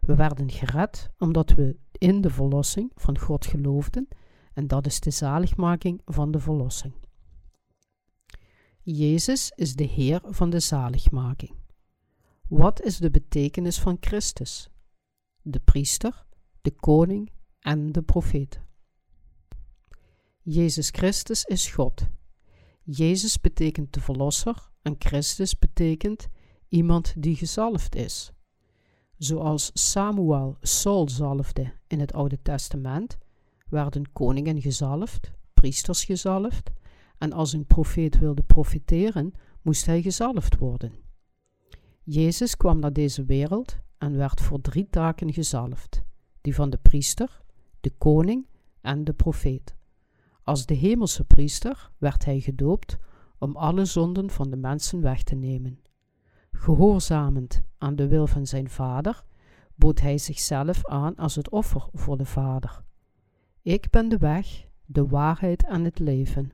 We 0.10 0.15
werden 0.15 0.50
gered 0.50 1.10
omdat 1.17 1.52
we 1.52 1.78
in 1.91 2.22
de 2.22 2.30
verlossing 2.30 2.91
van 2.95 3.19
God 3.19 3.45
geloofden 3.45 4.08
en 4.54 4.67
dat 4.67 4.86
is 4.86 5.00
de 5.00 5.12
zaligmaking 5.12 6.02
van 6.06 6.32
de 6.32 6.39
verlossing. 6.39 6.93
Jezus 8.82 9.52
is 9.56 9.76
de 9.76 9.84
Heer 9.84 10.22
van 10.24 10.50
de 10.50 10.60
zaligmaking. 10.60 11.56
Wat 12.48 12.82
is 12.82 12.98
de 12.98 13.10
betekenis 13.10 13.80
van 13.80 13.98
Christus? 14.00 14.69
De 15.41 15.60
priester, 15.60 16.26
de 16.62 16.72
koning 16.72 17.32
en 17.60 17.91
de 17.91 18.02
profeet. 18.02 18.62
Jezus 20.41 20.89
Christus 20.89 21.43
is 21.43 21.72
God. 21.72 22.08
Jezus 22.82 23.39
betekent 23.39 23.93
de 23.93 24.02
verlosser 24.02 24.69
en 24.82 24.95
Christus 25.00 25.58
betekent 25.58 26.28
iemand 26.67 27.13
die 27.17 27.36
gezalfd 27.36 27.95
is. 27.95 28.34
Zoals 29.19 29.71
Samuel 29.73 30.58
Saul 30.62 31.10
zalfde 31.10 31.71
in 31.88 31.99
het 31.99 32.13
Oude 32.13 32.41
Testament, 32.41 33.17
werden 33.69 34.12
koningen 34.12 34.62
gezalfd, 34.62 35.32
priesters 35.53 36.05
gezalfd, 36.05 36.71
en 37.17 37.34
als 37.34 37.53
een 37.53 37.65
profeet 37.65 38.19
wilde 38.19 38.43
profiteren, 38.43 39.32
moest 39.62 39.86
hij 39.86 40.01
gezalfd 40.01 40.58
worden. 40.58 40.93
Jezus 42.03 42.58
kwam 42.58 42.79
naar 42.79 42.93
deze 42.93 43.25
wereld 43.25 43.77
en 43.97 44.17
werd 44.17 44.41
voor 44.41 44.62
drie 44.62 44.88
taken 44.89 45.34
gezalfd: 45.34 46.03
die 46.41 46.55
van 46.55 46.69
de 46.69 46.77
priester, 46.77 47.41
de 47.79 47.91
koning 47.97 48.47
en 48.82 49.03
de 49.03 49.13
profeet. 49.13 49.75
Als 50.43 50.65
de 50.65 50.73
hemelse 50.73 51.23
priester 51.23 51.91
werd 51.97 52.25
hij 52.25 52.39
gedoopt 52.39 52.97
om 53.38 53.55
alle 53.55 53.86
zonden 53.86 54.29
van 54.29 54.49
de 54.49 54.58
mensen 54.58 55.01
weg 55.01 55.23
te 55.23 55.36
nemen. 55.36 55.79
Gehoorzamend 56.60 57.62
aan 57.78 57.95
de 57.95 58.08
wil 58.08 58.28
van 58.28 58.48
zijn 58.48 58.69
vader, 58.69 59.24
bood 59.76 60.02
hij 60.02 60.17
zichzelf 60.17 60.86
aan 60.86 61.15
als 61.15 61.36
het 61.36 61.50
offer 61.50 61.88
voor 61.93 62.17
de 62.17 62.26
vader. 62.26 62.84
Ik 63.62 63.89
ben 63.89 64.10
de 64.10 64.17
weg, 64.17 64.65
de 64.86 65.08
waarheid 65.08 65.65
en 65.65 65.84
het 65.84 66.00
leven, 66.00 66.52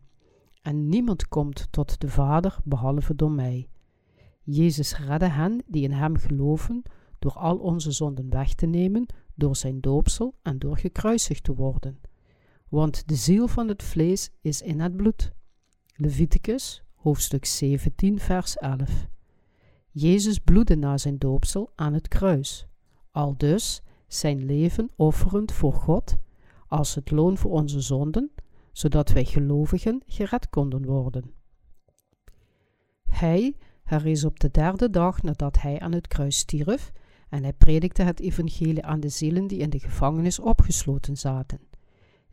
en 0.62 0.90
niemand 0.90 1.28
komt 1.28 1.68
tot 1.72 2.02
de 2.02 2.10
Vader 2.10 2.58
behalve 2.64 3.16
door 3.16 3.32
mij. 3.32 3.68
Jezus 4.42 4.98
redde 4.98 5.28
hen 5.28 5.64
die 5.68 5.84
in 5.84 5.92
Hem 5.92 6.18
geloven 6.18 6.82
door 7.20 7.34
al 7.34 7.58
onze 7.58 7.92
zonden 7.92 8.30
weg 8.30 8.54
te 8.54 8.66
nemen, 8.66 9.06
door 9.34 9.56
zijn 9.56 9.82
doopsel 9.82 10.36
en 10.42 10.60
door 10.60 10.78
gekruisigd 10.78 11.44
te 11.44 11.56
worden. 11.56 12.00
Want 12.70 13.08
de 13.08 13.16
ziel 13.16 13.48
van 13.48 13.68
het 13.68 13.84
vlees 13.84 14.32
is 14.42 14.62
in 14.62 14.80
het 14.80 14.96
bloed. 14.96 15.32
Leviticus, 15.96 16.84
hoofdstuk 16.96 17.46
17, 17.46 18.20
vers 18.20 18.58
11. 18.58 19.14
Jezus 19.98 20.40
bloedde 20.40 20.76
na 20.76 20.98
zijn 20.98 21.18
doopsel 21.18 21.72
aan 21.76 21.94
het 21.94 22.08
kruis. 22.08 22.68
al 23.12 23.38
dus 23.38 23.82
zijn 24.08 24.46
leven 24.46 24.90
offerend 24.96 25.52
voor 25.52 25.74
God 25.74 26.16
als 26.68 26.96
het 26.96 27.12
loon 27.12 27.38
voor 27.38 27.52
onze 27.52 27.82
zonden, 27.82 28.32
zodat 28.72 29.10
wij 29.10 29.26
gelovigen 29.26 30.02
gered 30.06 30.50
konden 30.50 30.86
worden. 30.86 31.32
Hij 33.06 33.56
herrees 33.84 34.26
op 34.26 34.40
de 34.40 34.52
derde 34.52 34.90
dag 34.90 35.22
nadat 35.22 35.62
hij 35.62 35.80
aan 35.80 35.94
het 35.94 36.08
kruis 36.08 36.38
stierf 36.38 36.92
en 37.30 37.44
hij 37.44 37.54
predikte 37.54 38.04
het 38.04 38.20
evangelie 38.20 38.86
aan 38.86 39.00
de 39.00 39.10
zielen 39.10 39.48
die 39.48 39.60
in 39.60 39.70
de 39.70 39.80
gevangenis 39.80 40.40
opgesloten 40.40 41.18
zaten. 41.18 41.60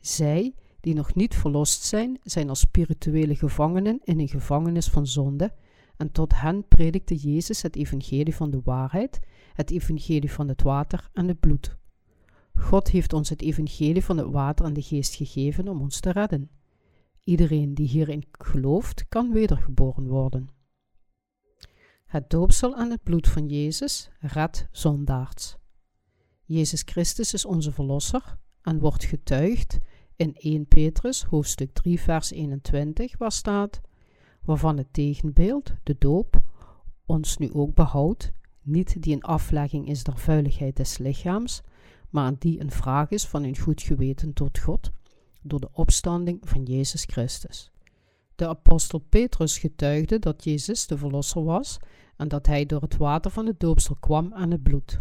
Zij, 0.01 0.55
die 0.81 0.95
nog 0.95 1.15
niet 1.15 1.35
verlost 1.35 1.83
zijn, 1.83 2.19
zijn 2.23 2.49
als 2.49 2.61
spirituele 2.61 3.37
gevangenen 3.37 4.01
in 4.05 4.21
een 4.21 4.29
gevangenis 4.29 4.89
van 4.89 5.07
zonde, 5.07 5.53
en 6.03 6.13
tot 6.13 6.41
hen 6.41 6.69
predikte 6.69 7.17
Jezus 7.17 7.63
het 7.63 7.77
evangelie 7.77 8.35
van 8.35 8.51
de 8.51 8.61
waarheid, 8.65 9.21
het 9.53 9.71
evangelie 9.71 10.33
van 10.33 10.49
het 10.49 10.63
water 10.63 11.11
en 11.13 11.29
het 11.29 11.41
bloed. 11.41 11.77
God 12.55 12.89
heeft 12.89 13.13
ons 13.13 13.29
het 13.29 13.43
evangelie 13.43 14.05
van 14.05 14.17
het 14.17 14.31
water 14.31 14.65
en 14.65 14.73
de 14.73 14.83
geest 14.83 15.15
gegeven 15.15 15.69
om 15.69 15.81
ons 15.81 16.01
te 16.01 16.13
redden. 16.13 16.51
Iedereen 17.25 17.75
die 17.75 17.89
hierin 17.89 18.25
gelooft, 18.31 19.09
kan 19.09 19.33
wedergeboren 19.33 20.09
worden. 20.09 20.49
Het 22.05 22.31
doopsel 22.31 22.77
en 22.77 22.91
het 22.91 23.03
bloed 23.03 23.29
van 23.29 23.49
Jezus 23.49 24.11
redt 24.19 24.69
zondaards. 24.73 25.57
Jezus 26.45 26.83
Christus 26.85 27.35
is 27.35 27.45
onze 27.45 27.73
Verlosser 27.73 28.39
en 28.63 28.79
wordt 28.79 29.05
getuigd 29.05 29.79
in 30.17 30.35
1 30.35 30.67
Petrus 30.67 31.23
hoofdstuk 31.23 31.73
3 31.73 32.01
vers 32.01 32.31
21 32.31 33.19
waar 33.19 33.33
staat 33.33 33.81
waarvan 34.45 34.77
het 34.77 34.93
tegenbeeld, 34.93 35.73
de 35.83 35.97
doop, 35.99 36.43
ons 37.07 37.37
nu 37.37 37.53
ook 37.53 37.75
behoudt, 37.75 38.33
niet 38.63 39.03
die 39.03 39.15
een 39.15 39.23
aflegging 39.23 39.89
is 39.89 40.05
der 40.05 40.19
vuiligheid 40.19 40.77
des 40.77 40.99
lichaams, 40.99 41.63
maar 42.11 42.39
die 42.39 42.61
een 42.61 42.71
vraag 42.71 43.11
is 43.11 43.27
van 43.27 43.43
een 43.43 43.59
goed 43.59 43.83
geweten 43.83 44.33
tot 44.33 44.59
God, 44.59 44.91
door 45.43 45.61
de 45.61 45.69
opstanding 45.73 46.39
van 46.43 46.63
Jezus 46.63 47.05
Christus. 47.05 47.71
De 48.35 48.49
apostel 48.49 48.99
Petrus 48.99 49.59
getuigde 49.59 50.19
dat 50.19 50.45
Jezus 50.45 50.87
de 50.87 50.99
Verlosser 50.99 51.45
was 51.45 51.79
en 52.17 52.29
dat 52.29 52.47
hij 52.47 52.67
door 52.67 52.81
het 52.81 52.97
water 52.97 53.31
van 53.31 53.47
het 53.47 53.61
doopsel 53.61 53.97
kwam 54.01 54.35
aan 54.35 54.51
het 54.51 54.63
bloed. 54.63 55.01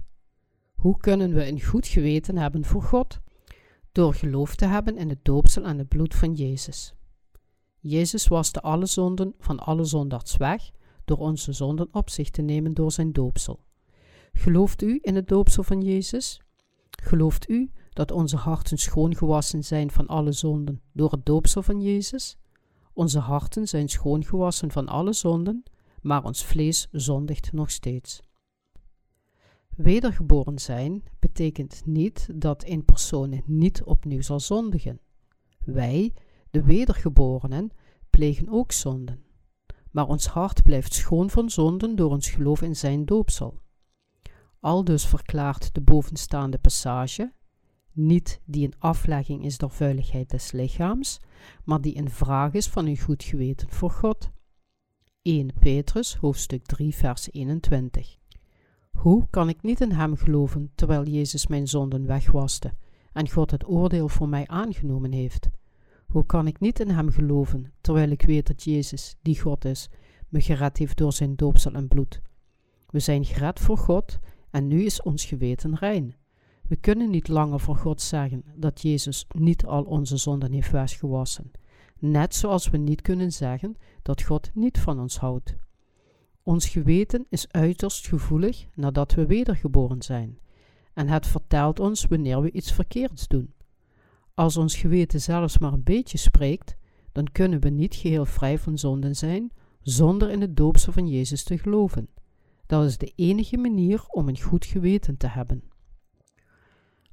Hoe 0.74 0.98
kunnen 0.98 1.34
we 1.34 1.48
een 1.48 1.62
goed 1.62 1.88
geweten 1.88 2.38
hebben 2.38 2.66
voor 2.66 2.84
God? 2.84 3.20
Door 3.92 4.14
geloof 4.14 4.56
te 4.56 4.66
hebben 4.66 4.98
in 4.98 5.10
het 5.10 5.26
doopsel 5.26 5.64
en 5.64 5.78
het 5.78 5.88
bloed 5.88 6.16
van 6.16 6.34
Jezus. 6.34 6.96
Jezus 7.84 8.28
waste 8.28 8.62
alle 8.62 8.86
zonden 8.86 9.34
van 9.40 9.60
alle 9.60 9.84
zondags 9.84 10.38
weg 10.38 10.72
door 11.06 11.18
onze 11.18 11.54
zonden 11.54 11.88
op 11.92 12.10
zich 12.10 12.30
te 12.30 12.42
nemen 12.42 12.74
door 12.74 12.92
zijn 12.92 13.12
doopsel. 13.12 13.60
Gelooft 14.34 14.82
u 14.82 15.00
in 15.02 15.16
het 15.16 15.28
doopsel 15.28 15.64
van 15.64 15.82
Jezus? 15.82 16.42
Gelooft 16.90 17.50
u 17.50 17.72
dat 17.90 18.12
onze 18.12 18.38
harten 18.38 18.78
schoongewassen 18.78 19.64
zijn 19.64 19.92
van 19.92 20.08
alle 20.08 20.32
zonden 20.32 20.82
door 20.92 21.12
het 21.12 21.26
doopsel 21.26 21.62
van 21.62 21.82
Jezus? 21.82 22.38
Onze 22.94 23.20
harten 23.20 23.68
zijn 23.68 23.90
schoongewassen 23.90 24.72
van 24.72 24.88
alle 24.88 25.14
zonden, 25.14 25.64
maar 26.02 26.24
ons 26.24 26.46
vlees 26.46 26.88
zondigt 26.92 27.52
nog 27.52 27.72
steeds. 27.72 28.22
Wedergeboren 29.76 30.60
zijn 30.60 31.04
betekent 31.20 31.82
niet 31.86 32.28
dat 32.36 32.64
een 32.68 32.86
persoon 32.86 33.42
niet 33.46 33.84
opnieuw 33.84 34.22
zal 34.22 34.40
zondigen. 34.40 35.00
Wij, 35.66 36.14
de 36.52 36.64
wedergeborenen, 36.64 37.72
plegen 38.10 38.50
ook 38.50 38.72
zonden. 38.72 39.24
Maar 39.92 40.08
ons 40.08 40.26
hart 40.26 40.64
blijft 40.64 40.94
schoon 40.94 41.30
van 41.30 41.50
zonden 41.50 41.96
door 41.96 42.12
ons 42.12 42.30
geloof 42.30 42.62
in 42.62 42.76
zijn 42.76 43.06
doopsel. 43.06 43.60
Aldus 44.60 45.06
verklaart 45.06 45.74
de 45.74 45.82
bovenstaande 45.82 46.58
passage, 46.58 47.34
niet 47.92 48.42
die 48.46 48.66
een 48.66 48.80
aflegging 48.80 49.44
is 49.46 49.58
door 49.58 49.72
vuiligheid 49.72 50.30
des 50.30 50.52
lichaams, 50.52 51.20
maar 51.64 51.82
die 51.82 51.98
een 51.98 52.10
vraag 52.10 52.54
is 52.54 52.68
van 52.68 52.86
een 52.86 53.00
goed 53.00 53.24
geweten 53.24 53.70
voor 53.70 53.92
God. 53.92 54.32
1 55.22 55.54
Petrus 55.60 56.16
hoofdstuk 56.16 56.66
3 56.66 56.96
vers 56.96 57.32
21 57.32 58.18
Hoe 58.92 59.28
kan 59.30 59.50
ik 59.50 59.62
niet 59.62 59.82
in 59.82 59.92
hem 59.92 60.16
geloven 60.16 60.72
terwijl 60.76 61.06
Jezus 61.06 61.48
mijn 61.48 61.68
zonden 61.68 62.06
wegwaste 62.06 62.74
en 63.14 63.30
God 63.30 63.52
het 63.52 63.68
oordeel 63.68 64.08
voor 64.08 64.30
mij 64.30 64.48
aangenomen 64.48 65.12
heeft? 65.12 65.50
Hoe 66.12 66.26
kan 66.26 66.48
ik 66.48 66.60
niet 66.60 66.80
in 66.80 66.90
hem 66.90 67.10
geloven 67.10 67.74
terwijl 67.82 68.10
ik 68.10 68.22
weet 68.22 68.48
dat 68.48 68.64
Jezus, 68.64 69.16
die 69.22 69.40
God 69.40 69.66
is, 69.66 69.90
me 70.30 70.42
gered 70.42 70.78
heeft 70.78 70.98
door 70.98 71.14
zijn 71.14 71.36
doopsel 71.36 71.74
en 71.74 71.88
bloed? 71.88 72.22
We 72.90 73.00
zijn 73.00 73.26
gered 73.26 73.60
voor 73.60 73.78
God 73.78 74.20
en 74.50 74.68
nu 74.68 74.84
is 74.84 75.02
ons 75.02 75.26
geweten 75.26 75.76
rein. 75.76 76.16
We 76.68 76.76
kunnen 76.76 77.10
niet 77.10 77.28
langer 77.28 77.60
voor 77.60 77.76
God 77.76 78.02
zeggen 78.02 78.44
dat 78.56 78.82
Jezus 78.82 79.26
niet 79.38 79.66
al 79.66 79.84
onze 79.84 80.18
zonden 80.18 80.52
heeft 80.52 80.72
weggewassen, 80.72 81.52
net 82.00 82.36
zoals 82.36 82.70
we 82.70 82.78
niet 82.78 83.02
kunnen 83.02 83.32
zeggen 83.32 83.76
dat 84.02 84.22
God 84.22 84.52
niet 84.54 84.80
van 84.80 85.00
ons 85.00 85.18
houdt. 85.18 85.56
Ons 86.44 86.68
geweten 86.68 87.26
is 87.30 87.52
uiterst 87.52 88.08
gevoelig 88.08 88.68
nadat 88.74 89.14
we 89.14 89.26
wedergeboren 89.26 90.02
zijn, 90.02 90.40
en 90.94 91.08
het 91.08 91.28
vertelt 91.28 91.80
ons 91.80 92.06
wanneer 92.06 92.42
we 92.42 92.52
iets 92.52 92.72
verkeerds 92.72 93.28
doen. 93.28 93.54
Als 94.34 94.58
ons 94.58 94.76
geweten 94.76 95.22
zelfs 95.22 95.58
maar 95.58 95.74
een 95.74 95.84
beetje 95.84 96.18
spreekt, 96.18 96.76
dan 97.12 97.32
kunnen 97.32 97.60
we 97.60 97.70
niet 97.70 97.96
geheel 97.96 98.26
vrij 98.26 98.60
van 98.60 98.78
zonden 98.78 99.16
zijn 99.16 99.52
zonder 99.82 100.30
in 100.30 100.42
het 100.42 100.58
doopsel 100.58 100.92
van 100.92 101.08
Jezus 101.08 101.44
te 101.44 101.58
geloven. 101.58 102.10
Dat 102.66 102.86
is 102.86 102.98
de 102.98 103.12
enige 103.16 103.58
manier 103.58 104.06
om 104.08 104.28
een 104.28 104.42
goed 104.42 104.66
geweten 104.66 105.18
te 105.18 105.28
hebben. 105.28 105.64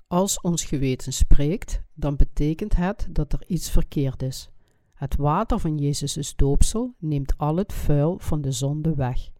Als 0.07 0.41
ons 0.41 0.65
geweten 0.65 1.13
spreekt, 1.13 1.83
dan 1.95 2.17
betekent 2.17 2.77
het 2.77 3.09
dat 3.11 3.33
er 3.33 3.45
iets 3.47 3.71
verkeerd 3.71 4.23
is. 4.23 4.51
Het 4.95 5.17
water 5.17 5.59
van 5.59 5.79
Jezus' 5.79 6.37
doopsel 6.37 6.95
neemt 6.99 7.39
al 7.39 7.57
het 7.57 7.73
vuil 7.73 8.19
van 8.19 8.41
de 8.41 8.53
zonde 8.53 8.95
weg. 8.95 9.31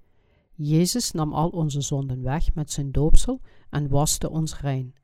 Jezus 0.55 1.11
nam 1.11 1.33
al 1.33 1.49
onze 1.49 1.81
zonden 1.81 2.23
weg 2.23 2.55
met 2.55 2.73
zijn 2.73 2.93
doopsel 2.93 3.41
en 3.71 3.89
waste 3.89 4.31
ons 4.31 4.61
rein. 4.61 4.95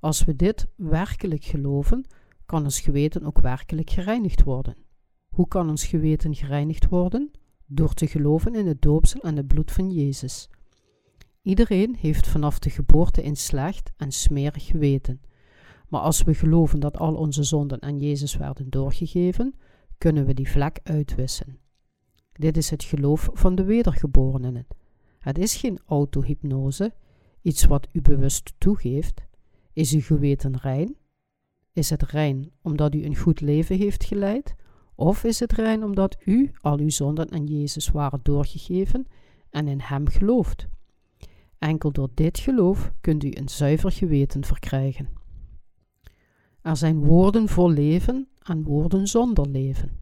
Als 0.00 0.24
we 0.24 0.36
dit 0.36 0.66
werkelijk 0.76 1.44
geloven, 1.44 2.04
kan 2.46 2.64
ons 2.64 2.80
geweten 2.80 3.24
ook 3.24 3.38
werkelijk 3.38 3.90
gereinigd 3.90 4.42
worden. 4.42 4.76
Hoe 5.28 5.48
kan 5.48 5.68
ons 5.68 5.86
geweten 5.86 6.34
gereinigd 6.34 6.88
worden? 6.88 7.30
Door 7.66 7.94
te 7.94 8.06
geloven 8.06 8.54
in 8.54 8.66
het 8.66 8.82
doopsel 8.82 9.20
en 9.20 9.36
het 9.36 9.46
bloed 9.46 9.72
van 9.72 9.90
Jezus. 9.90 10.48
Iedereen 11.42 11.96
heeft 11.96 12.28
vanaf 12.28 12.58
de 12.58 12.70
geboorte 12.70 13.24
een 13.24 13.36
slecht 13.36 13.92
en 13.96 14.12
smerig 14.12 14.66
geweten. 14.66 15.20
Maar 15.88 16.00
als 16.00 16.22
we 16.22 16.34
geloven 16.34 16.80
dat 16.80 16.98
al 16.98 17.14
onze 17.14 17.42
zonden 17.42 17.82
aan 17.82 17.98
Jezus 17.98 18.36
werden 18.36 18.70
doorgegeven, 18.70 19.54
kunnen 19.98 20.26
we 20.26 20.34
die 20.34 20.50
vlek 20.50 20.80
uitwissen. 20.82 21.58
Dit 22.32 22.56
is 22.56 22.70
het 22.70 22.84
geloof 22.84 23.30
van 23.32 23.54
de 23.54 23.64
wedergeborenen. 23.64 24.66
Het 25.18 25.38
is 25.38 25.56
geen 25.56 25.78
autohypnose, 25.86 26.94
iets 27.42 27.64
wat 27.64 27.88
u 27.92 28.00
bewust 28.00 28.52
toegeeft. 28.58 29.26
Is 29.76 29.92
uw 29.92 30.00
geweten 30.00 30.56
rein? 30.56 30.96
Is 31.72 31.90
het 31.90 32.02
rein 32.02 32.50
omdat 32.62 32.94
u 32.94 33.04
een 33.04 33.16
goed 33.16 33.40
leven 33.40 33.76
heeft 33.76 34.04
geleid? 34.04 34.54
Of 34.94 35.24
is 35.24 35.40
het 35.40 35.52
rein 35.52 35.84
omdat 35.84 36.16
u 36.24 36.50
al 36.60 36.78
uw 36.78 36.90
zonden 36.90 37.32
aan 37.32 37.46
Jezus 37.46 37.90
waren 37.90 38.20
doorgegeven 38.22 39.06
en 39.50 39.68
in 39.68 39.80
Hem 39.80 40.08
gelooft? 40.08 40.68
Enkel 41.58 41.92
door 41.92 42.08
dit 42.14 42.38
geloof 42.38 42.92
kunt 43.00 43.24
u 43.24 43.30
een 43.34 43.48
zuiver 43.48 43.92
geweten 43.92 44.44
verkrijgen. 44.44 45.08
Er 46.62 46.76
zijn 46.76 47.04
woorden 47.04 47.48
voor 47.48 47.70
leven 47.70 48.28
en 48.42 48.62
woorden 48.62 49.06
zonder 49.06 49.48
leven. 49.48 50.00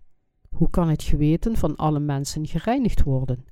Hoe 0.48 0.70
kan 0.70 0.88
het 0.88 1.02
geweten 1.02 1.56
van 1.56 1.76
alle 1.76 2.00
mensen 2.00 2.46
gereinigd 2.46 3.02
worden? 3.02 3.44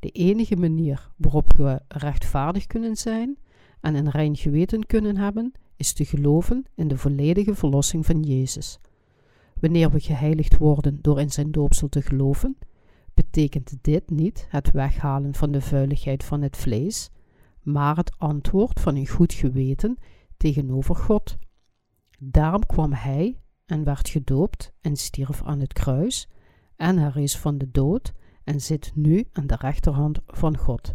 De 0.00 0.10
enige 0.10 0.56
manier 0.56 1.10
waarop 1.16 1.56
we 1.56 1.80
rechtvaardig 1.88 2.66
kunnen 2.66 2.96
zijn 2.96 3.38
en 3.80 3.94
een 3.94 4.10
rein 4.10 4.36
geweten 4.36 4.86
kunnen 4.86 5.16
hebben, 5.16 5.52
is 5.76 5.92
te 5.92 6.04
geloven 6.04 6.64
in 6.74 6.88
de 6.88 6.98
volledige 6.98 7.54
verlossing 7.54 8.06
van 8.06 8.22
Jezus. 8.22 8.78
Wanneer 9.60 9.90
we 9.90 10.00
geheiligd 10.00 10.56
worden 10.56 10.98
door 11.02 11.20
in 11.20 11.30
zijn 11.30 11.50
doopsel 11.50 11.88
te 11.88 12.02
geloven, 12.02 12.58
betekent 13.14 13.76
dit 13.80 14.10
niet 14.10 14.46
het 14.48 14.70
weghalen 14.70 15.34
van 15.34 15.50
de 15.50 15.60
vuiligheid 15.60 16.24
van 16.24 16.42
het 16.42 16.56
vlees, 16.56 17.10
maar 17.62 17.96
het 17.96 18.18
antwoord 18.18 18.80
van 18.80 18.96
een 18.96 19.08
goed 19.08 19.32
geweten 19.32 19.96
tegenover 20.36 20.96
God. 20.96 21.38
Daarom 22.18 22.66
kwam 22.66 22.92
hij 22.92 23.40
en 23.66 23.84
werd 23.84 24.08
gedoopt 24.08 24.72
en 24.80 24.96
stierf 24.96 25.42
aan 25.42 25.60
het 25.60 25.72
kruis, 25.72 26.28
en 26.76 27.14
is 27.14 27.38
van 27.38 27.58
de 27.58 27.70
dood 27.70 28.12
en 28.44 28.60
zit 28.60 28.92
nu 28.94 29.26
aan 29.32 29.46
de 29.46 29.56
rechterhand 29.56 30.20
van 30.26 30.56
God. 30.56 30.94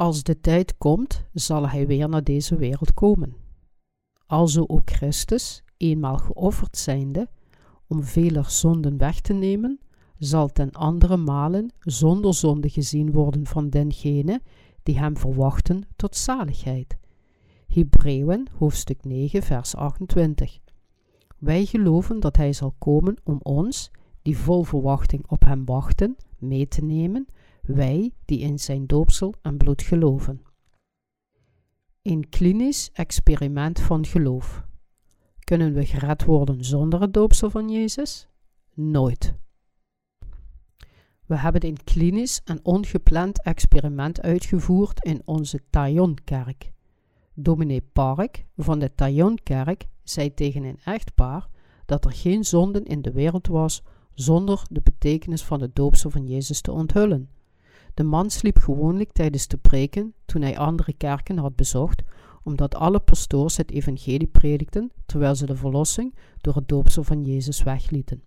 Als 0.00 0.22
de 0.22 0.40
tijd 0.40 0.78
komt, 0.78 1.24
zal 1.32 1.68
hij 1.68 1.86
weer 1.86 2.08
naar 2.08 2.24
deze 2.24 2.56
wereld 2.56 2.94
komen. 2.94 3.34
Alzo 4.26 4.64
ook 4.66 4.90
Christus, 4.90 5.62
eenmaal 5.76 6.16
geofferd 6.16 6.76
zijnde, 6.76 7.28
om 7.86 8.02
veler 8.02 8.50
zonden 8.50 8.96
weg 8.96 9.20
te 9.20 9.32
nemen, 9.32 9.80
zal 10.18 10.48
ten 10.48 10.72
andere 10.72 11.16
malen 11.16 11.72
zonder 11.80 12.34
zonde 12.34 12.68
gezien 12.68 13.12
worden 13.12 13.46
van 13.46 13.70
dengene 13.70 14.42
die 14.82 14.98
hem 14.98 15.16
verwachten 15.16 15.82
tot 15.96 16.16
zaligheid. 16.16 16.98
Hebreeën 17.66 18.48
hoofdstuk 18.58 19.04
9 19.04 19.42
vers 19.42 19.74
28. 19.74 20.58
Wij 21.38 21.64
geloven 21.64 22.20
dat 22.20 22.36
hij 22.36 22.52
zal 22.52 22.74
komen 22.78 23.16
om 23.24 23.38
ons, 23.42 23.90
die 24.22 24.38
vol 24.38 24.62
verwachting 24.62 25.24
op 25.26 25.44
hem 25.44 25.64
wachten, 25.64 26.16
mee 26.38 26.68
te 26.68 26.84
nemen, 26.84 27.26
wij 27.74 28.12
die 28.24 28.38
in 28.38 28.58
zijn 28.58 28.86
doopsel 28.86 29.34
en 29.42 29.56
bloed 29.56 29.82
geloven. 29.82 30.42
Een 32.02 32.28
klinisch 32.28 32.90
experiment 32.92 33.80
van 33.80 34.06
geloof. 34.06 34.66
Kunnen 35.38 35.72
we 35.72 35.86
gered 35.86 36.24
worden 36.24 36.64
zonder 36.64 37.00
het 37.00 37.14
doopsel 37.14 37.50
van 37.50 37.68
Jezus? 37.68 38.28
Nooit. 38.74 39.34
We 41.26 41.36
hebben 41.36 41.66
een 41.66 41.84
klinisch 41.84 42.40
en 42.44 42.60
ongepland 42.62 43.42
experiment 43.42 44.20
uitgevoerd 44.20 45.04
in 45.04 45.22
onze 45.24 45.60
Taillon-kerk. 45.70 46.72
Dominee 47.34 47.82
Park 47.92 48.46
van 48.56 48.78
de 48.78 48.94
Taillon-kerk 48.94 49.86
zei 50.02 50.34
tegen 50.34 50.64
een 50.64 50.78
echtpaar 50.84 51.48
dat 51.86 52.04
er 52.04 52.12
geen 52.12 52.44
zonden 52.44 52.84
in 52.84 53.02
de 53.02 53.12
wereld 53.12 53.46
was 53.46 53.82
zonder 54.14 54.62
de 54.70 54.80
betekenis 54.80 55.42
van 55.42 55.60
het 55.60 55.74
doopsel 55.74 56.10
van 56.10 56.26
Jezus 56.26 56.60
te 56.60 56.72
onthullen. 56.72 57.30
De 57.94 58.02
man 58.02 58.30
sliep 58.30 58.58
gewoonlijk 58.58 59.12
tijdens 59.12 59.48
de 59.48 59.56
preken 59.56 60.14
toen 60.24 60.42
hij 60.42 60.58
andere 60.58 60.92
kerken 60.92 61.38
had 61.38 61.56
bezocht, 61.56 62.02
omdat 62.42 62.74
alle 62.74 63.00
pastoors 63.00 63.56
het 63.56 63.70
evangelie 63.70 64.26
predikten 64.26 64.92
terwijl 65.06 65.34
ze 65.34 65.46
de 65.46 65.56
verlossing 65.56 66.14
door 66.36 66.54
het 66.54 66.68
doopsel 66.68 67.02
van 67.02 67.24
Jezus 67.24 67.62
weglieten. 67.62 68.22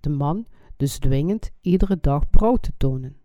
De 0.00 0.10
man 0.10 0.46
dus 0.76 0.98
dwingend 0.98 1.50
iedere 1.60 1.98
dag 2.00 2.30
brouw 2.30 2.56
te 2.56 2.72
tonen. 2.76 3.16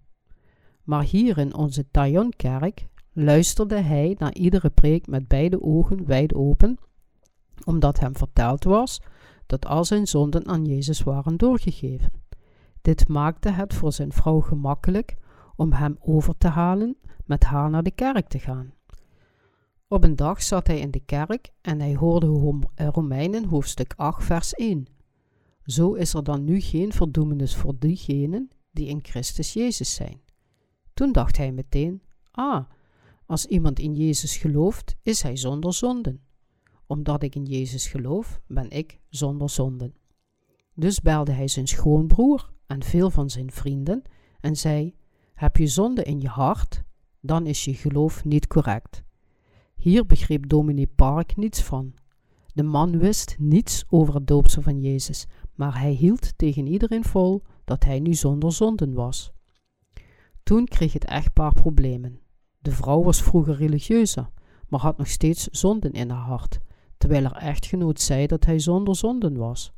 Maar 0.83 1.03
hier 1.03 1.37
in 1.37 1.55
onze 1.55 1.89
Taillon-kerk 1.91 2.87
luisterde 3.13 3.81
hij 3.81 4.15
naar 4.17 4.33
iedere 4.33 4.69
preek 4.69 5.07
met 5.07 5.27
beide 5.27 5.61
ogen 5.61 6.05
wijd 6.05 6.33
open, 6.33 6.77
omdat 7.65 7.99
hem 7.99 8.15
verteld 8.15 8.63
was 8.63 9.01
dat 9.45 9.65
al 9.65 9.85
zijn 9.85 10.07
zonden 10.07 10.47
aan 10.47 10.65
Jezus 10.65 11.03
waren 11.03 11.37
doorgegeven. 11.37 12.11
Dit 12.81 13.07
maakte 13.07 13.49
het 13.49 13.73
voor 13.73 13.93
zijn 13.93 14.11
vrouw 14.11 14.39
gemakkelijk 14.39 15.15
om 15.60 15.72
hem 15.72 15.98
over 16.00 16.38
te 16.38 16.48
halen 16.48 16.98
met 17.26 17.43
haar 17.43 17.69
naar 17.69 17.84
de 17.84 17.91
kerk 17.91 18.28
te 18.28 18.39
gaan. 18.39 18.74
Op 19.88 20.04
een 20.04 20.15
dag 20.15 20.43
zat 20.43 20.67
hij 20.67 20.80
in 20.80 20.91
de 20.91 21.00
kerk 21.00 21.52
en 21.62 21.80
hij 21.80 21.95
hoorde 21.95 22.62
Romeinen 22.76 23.45
hoofdstuk 23.45 23.93
8 23.95 24.24
vers 24.24 24.54
1. 24.54 24.88
Zo 25.63 25.93
is 25.93 26.13
er 26.13 26.24
dan 26.24 26.43
nu 26.43 26.60
geen 26.60 26.91
verdoemenis 26.91 27.56
voor 27.56 27.76
diegenen 27.80 28.50
die 28.72 28.88
in 28.88 29.00
Christus 29.02 29.54
Jezus 29.54 29.93
zijn. 29.93 30.22
Toen 30.93 31.12
dacht 31.12 31.38
hij 31.38 31.52
meteen: 31.52 32.02
Ah, 32.32 32.65
als 33.26 33.45
iemand 33.45 33.80
in 33.80 33.95
Jezus 33.95 34.38
gelooft, 34.38 34.95
is 35.04 35.22
hij 35.22 35.36
zonder 35.36 35.74
zonden. 35.74 36.22
Omdat 36.86 37.24
ik 37.24 37.36
in 37.36 37.45
Jezus 37.45 37.88
geloof, 37.88 38.41
ben 38.48 38.69
ik 38.69 39.00
zonder 39.10 39.50
zonden. 39.50 39.93
Dus 40.74 41.02
belde 41.02 41.32
hij 41.32 41.48
zijn 41.48 41.67
schoonbroer 41.67 42.52
en 42.67 42.84
veel 42.84 43.10
van 43.10 43.30
zijn 43.30 43.52
vrienden 43.52 44.02
en 44.39 44.56
zei: 44.56 44.98
Heb 45.39 45.58
je 45.58 45.67
zonde 45.67 46.04
in 46.04 46.21
je 46.21 46.28
hart? 46.28 46.84
Dan 47.19 47.45
is 47.45 47.65
je 47.65 47.73
geloof 47.73 48.25
niet 48.25 48.47
correct. 48.47 49.04
Hier 49.75 50.06
begreep 50.06 50.49
dominee 50.49 50.88
Park 50.88 51.36
niets 51.36 51.62
van. 51.62 51.93
De 52.54 52.63
man 52.63 52.97
wist 52.97 53.36
niets 53.38 53.86
over 53.89 54.13
het 54.13 54.28
doopsel 54.28 54.62
van 54.62 54.82
Jezus, 54.82 55.28
maar 55.54 55.80
hij 55.80 55.91
hield 55.91 56.38
tegen 56.38 56.67
iedereen 56.67 57.04
vol 57.04 57.43
dat 57.65 57.84
hij 57.84 57.99
nu 57.99 58.13
zonder 58.13 58.52
zonden 58.52 58.93
was. 58.93 59.32
Toen 60.43 60.65
kreeg 60.65 60.93
het 60.93 61.06
echtpaar 61.06 61.54
problemen. 61.54 62.19
De 62.60 62.71
vrouw 62.71 63.04
was 63.04 63.21
vroeger 63.21 63.56
religieuzer, 63.56 64.30
maar 64.67 64.80
had 64.80 64.97
nog 64.97 65.08
steeds 65.08 65.47
zonden 65.47 65.91
in 65.91 66.10
haar 66.10 66.25
hart, 66.25 66.60
terwijl 66.97 67.23
haar 67.23 67.41
echtgenoot 67.41 68.02
zei 68.02 68.28
dat 68.28 68.45
hij 68.45 68.60
zonder 68.60 68.95
zonden 68.95 69.38
was. 69.38 69.73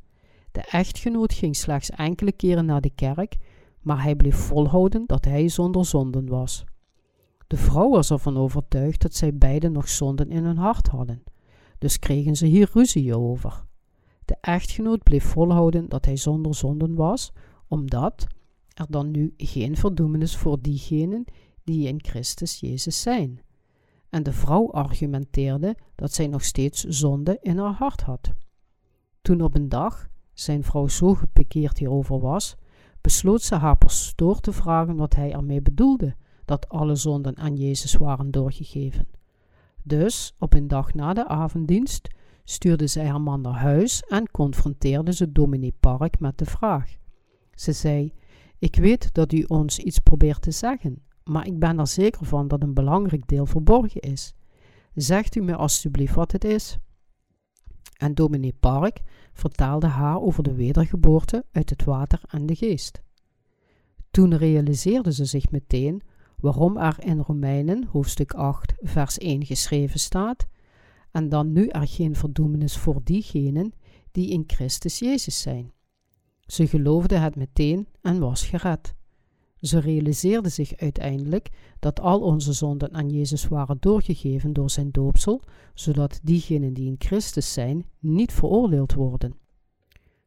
De 0.52 0.60
echtgenoot 0.60 1.32
ging 1.32 1.56
slechts 1.56 1.90
enkele 1.90 2.32
keren 2.32 2.66
naar 2.66 2.80
de 2.80 2.90
kerk, 2.94 3.36
maar 3.82 4.02
hij 4.02 4.16
bleef 4.16 4.36
volhouden 4.36 5.06
dat 5.06 5.24
hij 5.24 5.48
zonder 5.48 5.86
zonden 5.86 6.28
was. 6.28 6.64
De 7.46 7.56
vrouw 7.56 7.90
was 7.90 8.10
ervan 8.10 8.36
overtuigd 8.36 9.02
dat 9.02 9.14
zij 9.14 9.34
beiden 9.34 9.72
nog 9.72 9.88
zonden 9.88 10.30
in 10.30 10.44
hun 10.44 10.56
hart 10.56 10.88
hadden, 10.88 11.22
dus 11.78 11.98
kregen 11.98 12.36
ze 12.36 12.46
hier 12.46 12.70
ruzie 12.72 13.16
over. 13.16 13.64
De 14.24 14.36
echtgenoot 14.40 15.02
bleef 15.02 15.24
volhouden 15.24 15.88
dat 15.88 16.04
hij 16.04 16.16
zonder 16.16 16.54
zonden 16.54 16.94
was, 16.94 17.32
omdat 17.68 18.26
er 18.74 18.86
dan 18.88 19.10
nu 19.10 19.34
geen 19.36 19.76
verdoemenis 19.76 20.36
voor 20.36 20.60
diegenen 20.60 21.24
die 21.64 21.88
in 21.88 22.02
Christus 22.02 22.60
Jezus 22.60 23.00
zijn. 23.00 23.40
En 24.08 24.22
de 24.22 24.32
vrouw 24.32 24.72
argumenteerde 24.72 25.76
dat 25.94 26.12
zij 26.12 26.26
nog 26.26 26.44
steeds 26.44 26.84
zonde 26.84 27.38
in 27.40 27.58
haar 27.58 27.74
hart 27.74 28.00
had. 28.00 28.32
Toen 29.22 29.40
op 29.40 29.54
een 29.54 29.68
dag 29.68 30.08
zijn 30.32 30.62
vrouw 30.62 30.88
zo 30.88 31.14
gepekeerd 31.14 31.78
hierover 31.78 32.20
was, 32.20 32.56
besloot 33.02 33.42
ze 33.42 33.54
haar 33.54 33.76
pastoor 33.76 34.40
te 34.40 34.52
vragen 34.52 34.96
wat 34.96 35.14
hij 35.14 35.32
ermee 35.32 35.62
bedoelde 35.62 36.14
dat 36.44 36.68
alle 36.68 36.94
zonden 36.94 37.36
aan 37.36 37.56
Jezus 37.56 37.94
waren 37.94 38.30
doorgegeven. 38.30 39.06
Dus, 39.82 40.34
op 40.38 40.54
een 40.54 40.68
dag 40.68 40.94
na 40.94 41.12
de 41.12 41.28
avonddienst, 41.28 42.08
stuurde 42.44 42.86
zij 42.86 43.06
haar 43.06 43.20
man 43.20 43.40
naar 43.40 43.58
huis 43.58 44.02
en 44.02 44.30
confronteerde 44.30 45.12
ze 45.12 45.32
dominee 45.32 45.74
Park 45.80 46.20
met 46.20 46.38
de 46.38 46.44
vraag. 46.44 46.96
Ze 47.54 47.72
zei: 47.72 48.12
Ik 48.58 48.76
weet 48.76 49.14
dat 49.14 49.32
u 49.32 49.44
ons 49.46 49.78
iets 49.78 49.98
probeert 49.98 50.42
te 50.42 50.50
zeggen, 50.50 51.02
maar 51.24 51.46
ik 51.46 51.58
ben 51.58 51.78
er 51.78 51.86
zeker 51.86 52.26
van 52.26 52.48
dat 52.48 52.62
een 52.62 52.74
belangrijk 52.74 53.28
deel 53.28 53.46
verborgen 53.46 54.00
is. 54.00 54.34
Zegt 54.94 55.34
u 55.36 55.40
me 55.40 55.56
alstublieft 55.56 56.14
wat 56.14 56.32
het 56.32 56.44
is? 56.44 56.78
En 57.96 58.14
dominee 58.14 58.54
Park 58.60 59.00
vertelde 59.32 59.86
haar 59.86 60.20
over 60.20 60.42
de 60.42 60.54
wedergeboorte 60.54 61.44
uit 61.52 61.70
het 61.70 61.84
water 61.84 62.20
en 62.28 62.46
de 62.46 62.54
geest. 62.54 63.02
Toen 64.10 64.36
realiseerde 64.36 65.12
ze 65.12 65.24
zich 65.24 65.50
meteen 65.50 66.02
waarom 66.36 66.76
er 66.76 66.96
in 66.98 67.18
Romeinen 67.18 67.84
hoofdstuk 67.84 68.32
8 68.32 68.74
vers 68.78 69.18
1 69.18 69.46
geschreven 69.46 70.00
staat 70.00 70.46
en 71.10 71.28
dan 71.28 71.52
nu 71.52 71.66
er 71.66 71.88
geen 71.88 72.16
verdoemenis 72.16 72.76
voor 72.76 73.00
diegenen 73.04 73.72
die 74.10 74.30
in 74.30 74.44
Christus 74.46 74.98
Jezus 74.98 75.40
zijn. 75.40 75.72
Ze 76.46 76.66
geloofde 76.66 77.16
het 77.16 77.36
meteen 77.36 77.88
en 78.00 78.18
was 78.18 78.44
gered. 78.44 78.94
Ze 79.62 79.78
realiseerde 79.78 80.48
zich 80.48 80.76
uiteindelijk 80.76 81.48
dat 81.78 82.00
al 82.00 82.20
onze 82.20 82.52
zonden 82.52 82.94
aan 82.94 83.10
Jezus 83.10 83.48
waren 83.48 83.76
doorgegeven 83.80 84.52
door 84.52 84.70
zijn 84.70 84.90
doopsel, 84.90 85.42
zodat 85.74 86.20
diegenen 86.22 86.72
die 86.72 86.86
in 86.86 86.94
Christus 86.98 87.52
zijn 87.52 87.86
niet 87.98 88.32
veroordeeld 88.32 88.94
worden. 88.94 89.34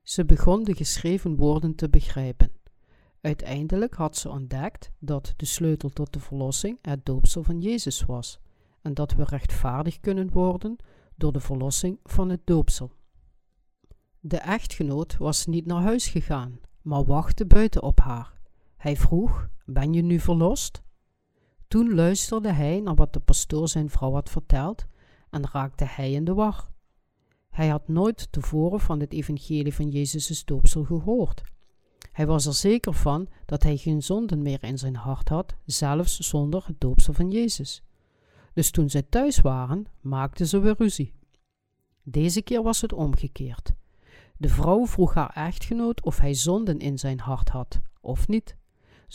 Ze 0.04 0.26
begon 0.26 0.63
de 0.63 0.76
geschreven 0.76 1.36
woorden 1.36 1.76
te 1.76 1.89
begrijpen. 1.89 2.52
Uiteindelijk 3.21 3.93
had 3.93 4.17
ze 4.17 4.30
ontdekt 4.30 4.91
dat 5.00 5.34
de 5.38 5.45
sleutel 5.45 5.89
tot 5.89 6.13
de 6.13 6.19
verlossing 6.19 6.78
het 6.82 7.06
doopsel 7.06 7.43
van 7.43 7.62
Jezus 7.62 8.06
was 8.06 8.39
en 8.82 8.93
dat 8.93 9.13
we 9.13 9.24
rechtvaardig 9.24 10.00
kunnen 10.00 10.32
worden 10.32 10.76
door 11.15 11.32
de 11.32 11.39
verlossing 11.39 12.00
van 12.04 12.30
het 12.30 12.41
doopsel. 12.43 12.91
De 14.19 14.38
echtgenoot 14.38 15.17
was 15.17 15.45
niet 15.45 15.65
naar 15.65 15.82
huis 15.82 16.08
gegaan, 16.08 16.60
maar 16.82 17.06
wachtte 17.06 17.45
buiten 17.45 17.84
op 17.84 18.00
haar. 18.00 18.35
Hij 18.86 18.95
vroeg: 18.95 19.50
Ben 19.65 19.93
je 19.93 20.02
nu 20.02 20.19
verlost? 20.19 20.84
Toen 21.67 21.93
luisterde 21.95 22.52
hij 22.52 22.80
naar 22.80 22.95
wat 22.95 23.13
de 23.13 23.19
pastoor 23.19 23.67
zijn 23.67 23.89
vrouw 23.89 24.12
had 24.12 24.30
verteld 24.30 24.86
en 25.30 25.50
raakte 25.52 25.86
hij 25.86 26.12
in 26.12 26.26
de 26.26 26.34
war. 26.34 26.69
Hij 27.50 27.67
had 27.67 27.88
nooit 27.88 28.32
tevoren 28.32 28.80
van 28.80 29.00
het 29.00 29.13
evangelie 29.13 29.74
van 29.74 29.89
Jezus' 29.89 30.45
doopsel 30.45 30.84
gehoord. 30.84 31.41
Hij 32.12 32.28
was 32.28 32.45
er 32.45 32.54
zeker 32.54 32.93
van 32.93 33.28
dat 33.45 33.63
hij 33.63 33.78
geen 33.78 34.04
zonden 34.04 34.41
meer 34.41 34.63
in 34.63 34.78
zijn 34.78 34.95
hart 34.95 35.30
had, 35.30 35.56
zelfs 35.65 36.19
zonder 36.19 36.63
het 36.65 36.82
doopsel 36.82 37.13
van 37.13 37.32
Jezus. 37.32 37.84
Dus 38.54 38.71
toen 38.71 38.89
zij 38.89 39.04
thuis 39.04 39.41
waren, 39.41 39.86
maakten 40.02 40.48
ze 40.48 40.60
weer 40.60 40.76
ruzie. 40.78 41.13
Deze 42.04 42.41
keer 42.41 42.63
was 42.63 42.82
het 42.82 42.93
omgekeerd. 42.93 43.74
De 44.38 44.50
vrouw 44.50 44.86
vroeg 44.86 45.13
haar 45.13 45.32
echtgenoot 45.36 46.02
of 46.02 46.19
hij 46.19 46.34
zonden 46.34 46.80
in 46.80 47.00
zijn 47.00 47.19
hart 47.19 47.50
had, 47.50 47.82
of 48.02 48.28
niet. 48.28 48.56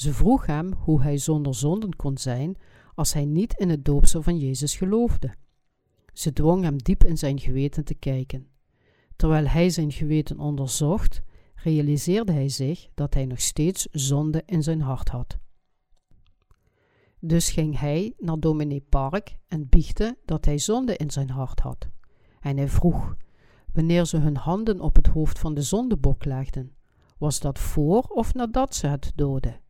Ze 0.01 0.15
vroeg 0.15 0.47
hem 0.47 0.73
hoe 0.73 1.03
hij 1.03 1.19
zonder 1.19 1.55
zonden 1.55 1.97
kon 1.97 2.19
zijn 2.19 2.57
als 2.95 3.13
hij 3.13 3.25
niet 3.25 3.55
in 3.59 3.69
het 3.69 3.85
doopsel 3.85 4.23
van 4.23 4.39
Jezus 4.39 4.77
geloofde. 4.77 5.35
Ze 6.13 6.33
dwong 6.33 6.63
hem 6.63 6.79
diep 6.79 7.05
in 7.05 7.19
zijn 7.19 7.39
geweten 7.39 7.85
te 7.85 7.95
kijken. 7.95 8.47
Terwijl 9.17 9.47
hij 9.47 9.71
zijn 9.71 9.93
geweten 9.93 10.39
onderzocht, 10.39 11.23
realiseerde 11.55 12.33
hij 12.33 12.49
zich 12.49 12.89
dat 12.95 13.15
hij 13.15 13.27
nog 13.27 13.41
steeds 13.41 13.89
zonde 13.91 14.43
in 14.47 14.63
zijn 14.63 14.81
hart 14.81 15.09
had. 15.09 15.39
Dus 17.19 17.51
ging 17.51 17.79
hij 17.79 18.15
naar 18.19 18.41
dominee 18.41 18.85
Park 18.89 19.37
en 19.49 19.69
biechte 19.69 20.19
dat 20.25 20.45
hij 20.45 20.59
zonde 20.59 20.97
in 20.97 21.11
zijn 21.11 21.31
hart 21.31 21.61
had. 21.61 21.89
En 22.41 22.57
hij 22.57 22.69
vroeg, 22.69 23.17
wanneer 23.73 24.05
ze 24.05 24.17
hun 24.17 24.37
handen 24.37 24.81
op 24.81 24.97
het 24.97 25.07
hoofd 25.07 25.39
van 25.39 25.55
de 25.55 25.63
zondebok 25.63 26.25
legden, 26.25 26.73
was 27.19 27.41
dat 27.41 27.59
voor 27.59 28.03
of 28.03 28.35
nadat 28.35 28.75
ze 28.75 28.87
het 28.87 29.13
doden? 29.15 29.61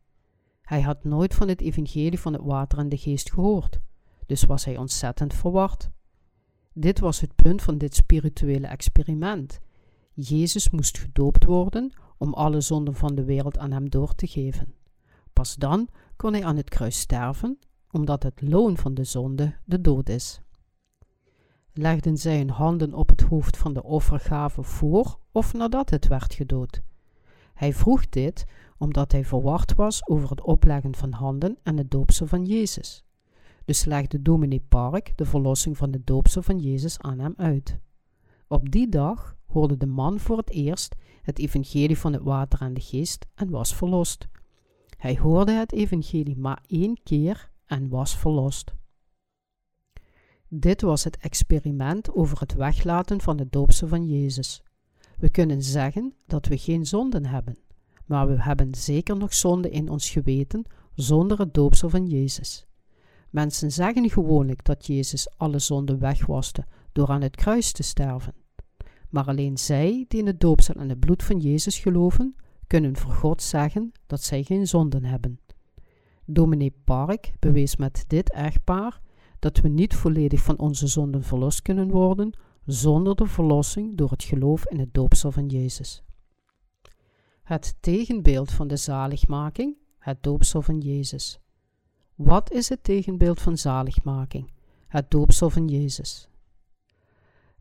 Hij 0.71 0.81
had 0.81 1.03
nooit 1.03 1.33
van 1.33 1.47
het 1.47 1.61
evangelie 1.61 2.19
van 2.19 2.33
het 2.33 2.41
water 2.41 2.77
en 2.77 2.89
de 2.89 2.97
geest 2.97 3.31
gehoord, 3.31 3.79
dus 4.25 4.43
was 4.43 4.65
hij 4.65 4.77
ontzettend 4.77 5.33
verward. 5.33 5.89
Dit 6.73 6.99
was 6.99 7.19
het 7.19 7.35
punt 7.35 7.61
van 7.61 7.77
dit 7.77 7.95
spirituele 7.95 8.67
experiment. 8.67 9.59
Jezus 10.13 10.69
moest 10.69 10.97
gedoopt 10.97 11.45
worden 11.45 11.93
om 12.17 12.33
alle 12.33 12.61
zonden 12.61 12.95
van 12.95 13.15
de 13.15 13.23
wereld 13.23 13.57
aan 13.57 13.71
hem 13.71 13.89
door 13.89 14.15
te 14.15 14.27
geven. 14.27 14.73
Pas 15.33 15.55
dan 15.55 15.87
kon 16.15 16.33
hij 16.33 16.45
aan 16.45 16.57
het 16.57 16.69
kruis 16.69 16.99
sterven, 16.99 17.59
omdat 17.89 18.23
het 18.23 18.41
loon 18.41 18.77
van 18.77 18.93
de 18.93 19.03
zonde 19.03 19.55
de 19.65 19.81
dood 19.81 20.09
is. 20.09 20.41
Legden 21.73 22.17
zij 22.17 22.37
hun 22.37 22.49
handen 22.49 22.93
op 22.93 23.09
het 23.09 23.21
hoofd 23.21 23.57
van 23.57 23.73
de 23.73 23.83
offergave 23.83 24.63
voor 24.63 25.19
of 25.31 25.53
nadat 25.53 25.89
het 25.89 26.07
werd 26.07 26.33
gedood? 26.33 26.81
Hij 27.53 27.73
vroeg 27.73 28.09
dit 28.09 28.45
omdat 28.81 29.11
hij 29.11 29.25
verward 29.25 29.75
was 29.75 30.07
over 30.07 30.29
het 30.29 30.41
opleggen 30.41 30.95
van 30.95 31.11
handen 31.11 31.57
en 31.63 31.77
het 31.77 31.91
doopsel 31.91 32.27
van 32.27 32.45
Jezus. 32.45 33.03
Dus 33.65 33.85
legde 33.85 34.21
dominee 34.21 34.65
Park 34.69 35.13
de 35.15 35.25
verlossing 35.25 35.77
van 35.77 35.91
de 35.91 36.03
doopsel 36.03 36.41
van 36.41 36.59
Jezus 36.59 36.99
aan 36.99 37.19
hem 37.19 37.33
uit. 37.37 37.79
Op 38.47 38.71
die 38.71 38.89
dag 38.89 39.37
hoorde 39.45 39.77
de 39.77 39.85
man 39.85 40.19
voor 40.19 40.37
het 40.37 40.49
eerst 40.49 40.95
het 41.21 41.39
evangelie 41.39 41.97
van 41.97 42.13
het 42.13 42.23
water 42.23 42.61
en 42.61 42.73
de 42.73 42.81
geest 42.81 43.25
en 43.35 43.49
was 43.49 43.75
verlost. 43.75 44.27
Hij 44.97 45.17
hoorde 45.17 45.51
het 45.51 45.71
evangelie 45.71 46.37
maar 46.37 46.63
één 46.67 47.03
keer 47.03 47.51
en 47.65 47.89
was 47.89 48.17
verlost. 48.17 48.73
Dit 50.47 50.81
was 50.81 51.03
het 51.03 51.17
experiment 51.17 52.13
over 52.13 52.39
het 52.39 52.53
weglaten 52.53 53.21
van 53.21 53.37
de 53.37 53.47
doopsel 53.49 53.87
van 53.87 54.07
Jezus. 54.07 54.63
We 55.17 55.29
kunnen 55.29 55.63
zeggen 55.63 56.13
dat 56.25 56.45
we 56.45 56.57
geen 56.57 56.85
zonden 56.85 57.25
hebben, 57.25 57.57
maar 58.11 58.27
we 58.27 58.41
hebben 58.41 58.75
zeker 58.75 59.17
nog 59.17 59.33
zonden 59.33 59.71
in 59.71 59.89
ons 59.89 60.09
geweten 60.09 60.65
zonder 60.93 61.39
het 61.39 61.53
doopsel 61.53 61.89
van 61.89 62.05
Jezus. 62.05 62.65
Mensen 63.29 63.71
zeggen 63.71 64.09
gewoonlijk 64.09 64.65
dat 64.65 64.85
Jezus 64.85 65.37
alle 65.37 65.59
zonden 65.59 65.99
wegwaste 65.99 66.65
door 66.91 67.07
aan 67.07 67.21
het 67.21 67.35
kruis 67.35 67.71
te 67.71 67.83
sterven. 67.83 68.33
Maar 69.09 69.25
alleen 69.25 69.57
zij 69.57 70.05
die 70.07 70.19
in 70.19 70.27
het 70.27 70.39
doopsel 70.39 70.73
en 70.73 70.89
het 70.89 70.99
bloed 70.99 71.23
van 71.23 71.39
Jezus 71.39 71.79
geloven, 71.79 72.35
kunnen 72.67 72.97
voor 72.97 73.11
God 73.11 73.41
zeggen 73.41 73.91
dat 74.07 74.23
zij 74.23 74.43
geen 74.43 74.67
zonden 74.67 75.03
hebben. 75.03 75.39
Dominee 76.25 76.75
Park 76.83 77.31
bewees 77.39 77.75
met 77.75 78.03
dit 78.07 78.31
echtpaar 78.31 79.01
dat 79.39 79.57
we 79.57 79.67
niet 79.67 79.95
volledig 79.95 80.41
van 80.41 80.59
onze 80.59 80.87
zonden 80.87 81.23
verlost 81.23 81.61
kunnen 81.61 81.89
worden 81.89 82.33
zonder 82.65 83.15
de 83.15 83.25
verlossing 83.25 83.97
door 83.97 84.09
het 84.09 84.23
geloof 84.23 84.67
in 84.67 84.79
het 84.79 84.93
doopsel 84.93 85.31
van 85.31 85.47
Jezus. 85.47 86.03
Het 87.51 87.75
tegenbeeld 87.79 88.51
van 88.51 88.67
de 88.67 88.75
zaligmaking, 88.75 89.77
het 89.99 90.23
doopsel 90.23 90.61
van 90.61 90.79
Jezus. 90.79 91.39
Wat 92.15 92.51
is 92.51 92.69
het 92.69 92.83
tegenbeeld 92.83 93.41
van 93.41 93.57
zaligmaking? 93.57 94.51
Het 94.87 95.11
doopsel 95.11 95.49
van 95.49 95.67
Jezus. 95.67 96.29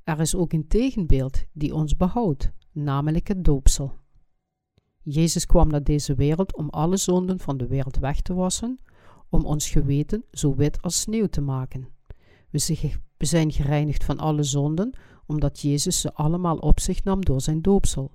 Er 0.05 0.21
is 0.21 0.35
ook 0.35 0.53
een 0.53 0.69
tegenbeeld 0.69 1.45
die 1.53 1.75
ons 1.75 1.97
behoudt, 1.97 2.51
namelijk 2.73 3.29
het 3.29 3.45
doopsel. 3.45 3.93
Jezus 5.03 5.47
kwam 5.47 5.69
naar 5.69 5.85
deze 5.85 6.15
wereld 6.15 6.57
om 6.57 6.69
alle 6.69 6.97
zonden 6.97 7.39
van 7.39 7.57
de 7.57 7.67
wereld 7.67 7.97
weg 7.97 8.21
te 8.21 8.35
wassen, 8.35 8.81
om 9.29 9.45
ons 9.45 9.71
geweten 9.71 10.25
zo 10.31 10.55
wit 10.55 10.83
als 10.83 11.01
sneeuw 11.01 11.27
te 11.27 11.41
maken. 11.41 11.89
We 12.51 13.27
zijn 13.27 13.53
gereinigd 13.53 14.05
van 14.05 14.19
alle 14.19 14.43
zonden, 14.43 14.99
omdat 15.27 15.61
Jezus 15.61 16.01
ze 16.01 16.15
allemaal 16.15 16.57
op 16.57 16.81
zich 16.81 17.05
nam 17.05 17.25
door 17.25 17.41
zijn 17.41 17.63
doopsel. 17.63 18.11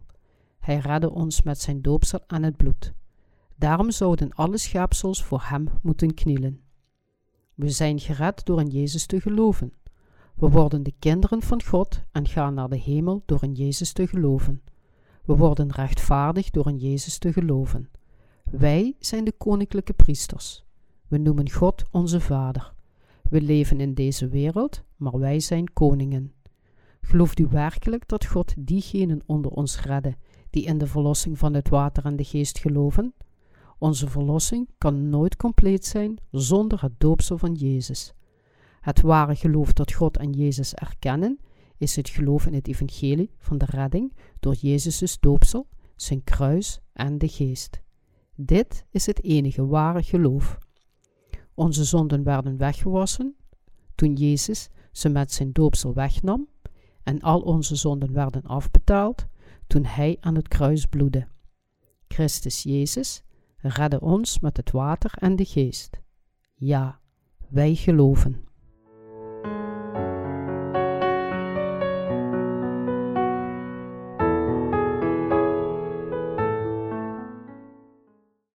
Hij 0.66 0.78
redde 0.78 1.12
ons 1.12 1.42
met 1.42 1.62
zijn 1.62 1.82
doopsel 1.82 2.20
en 2.28 2.44
het 2.44 2.58
bloed. 2.58 2.94
Daarom 3.56 3.92
zouden 3.92 4.34
alle 4.34 4.58
schepsels 4.58 5.24
voor 5.24 5.42
hem 5.44 5.68
moeten 5.82 6.14
knielen. 6.14 6.62
We 7.54 7.70
zijn 7.70 8.00
gered 8.00 8.46
door 8.46 8.60
in 8.60 8.68
Jezus 8.68 9.06
te 9.06 9.22
geloven. 9.22 9.74
We 10.36 10.50
worden 10.50 10.84
de 10.84 10.94
kinderen 11.00 11.42
van 11.42 11.64
God 11.64 12.04
en 12.12 12.28
gaan 12.28 12.54
naar 12.54 12.70
de 12.70 12.78
hemel 12.78 13.24
door 13.26 13.44
in 13.44 13.54
Jezus 13.54 13.92
te 13.92 14.08
geloven. 14.08 14.62
We 15.26 15.36
worden 15.36 15.72
rechtvaardig 15.72 16.50
door 16.50 16.68
in 16.68 16.78
Jezus 16.78 17.18
te 17.18 17.34
geloven. 17.34 17.90
Wij 18.44 18.96
zijn 19.00 19.24
de 19.24 19.34
koninklijke 19.38 19.94
priesters. 19.94 20.66
We 21.08 21.18
noemen 21.18 21.52
God 21.52 21.84
onze 21.92 22.20
Vader. 22.20 22.74
We 23.30 23.42
leven 23.42 23.80
in 23.80 23.94
deze 23.94 24.28
wereld, 24.28 24.84
maar 24.96 25.20
wij 25.20 25.40
zijn 25.40 25.74
koningen. 25.74 26.34
Gelooft 27.02 27.40
u 27.40 27.48
werkelijk 27.48 28.08
dat 28.08 28.26
God 28.26 28.54
diegenen 28.58 29.22
onder 29.26 29.52
ons 29.52 29.82
redde 29.82 30.16
die 30.56 30.64
in 30.66 30.78
de 30.78 30.88
verlossing 30.88 31.38
van 31.38 31.54
het 31.54 31.70
water 31.70 32.06
en 32.06 32.16
de 32.16 32.24
geest 32.24 32.58
geloven? 32.60 33.14
Onze 33.78 34.10
verlossing 34.10 34.70
kan 34.78 35.10
nooit 35.10 35.36
compleet 35.36 35.86
zijn 35.86 36.18
zonder 36.32 36.82
het 36.82 37.00
doopsel 37.00 37.38
van 37.38 37.54
Jezus. 37.54 38.14
Het 38.82 39.02
ware 39.02 39.36
geloof 39.36 39.74
dat 39.74 39.94
God 39.94 40.18
en 40.18 40.32
Jezus 40.32 40.74
erkennen, 40.74 41.40
is 41.78 41.96
het 41.96 42.10
geloof 42.10 42.46
in 42.46 42.54
het 42.54 42.68
evangelie 42.68 43.32
van 43.38 43.58
de 43.58 43.66
redding 43.66 44.14
door 44.40 44.54
Jezus' 44.54 45.20
doopsel, 45.20 45.68
zijn 45.96 46.24
kruis 46.24 46.80
en 46.94 47.18
de 47.18 47.28
geest. 47.28 47.82
Dit 48.36 48.86
is 48.90 49.06
het 49.06 49.24
enige 49.24 49.66
ware 49.66 50.04
geloof. 50.04 50.58
Onze 51.54 51.84
zonden 51.84 52.24
werden 52.24 52.58
weggewassen 52.58 53.36
toen 53.96 54.14
Jezus 54.14 54.70
ze 54.92 55.10
met 55.10 55.32
zijn 55.34 55.52
doopsel 55.52 55.94
wegnam 55.94 56.48
en 57.04 57.22
al 57.22 57.40
onze 57.40 57.76
zonden 57.76 58.14
werden 58.14 58.44
afbetaald 58.44 59.28
toen 59.68 59.86
hij 59.86 60.18
aan 60.20 60.36
het 60.36 60.48
kruis 60.48 60.86
bloedde. 60.86 61.28
Christus 62.08 62.64
Jezus 62.64 63.24
redde 63.58 64.00
ons 64.00 64.40
met 64.40 64.58
het 64.58 64.72
water 64.72 65.14
en 65.20 65.36
de 65.36 65.46
geest. 65.46 66.02
Ja, 66.54 67.00
wij 67.50 67.76
geloven. 67.76 68.44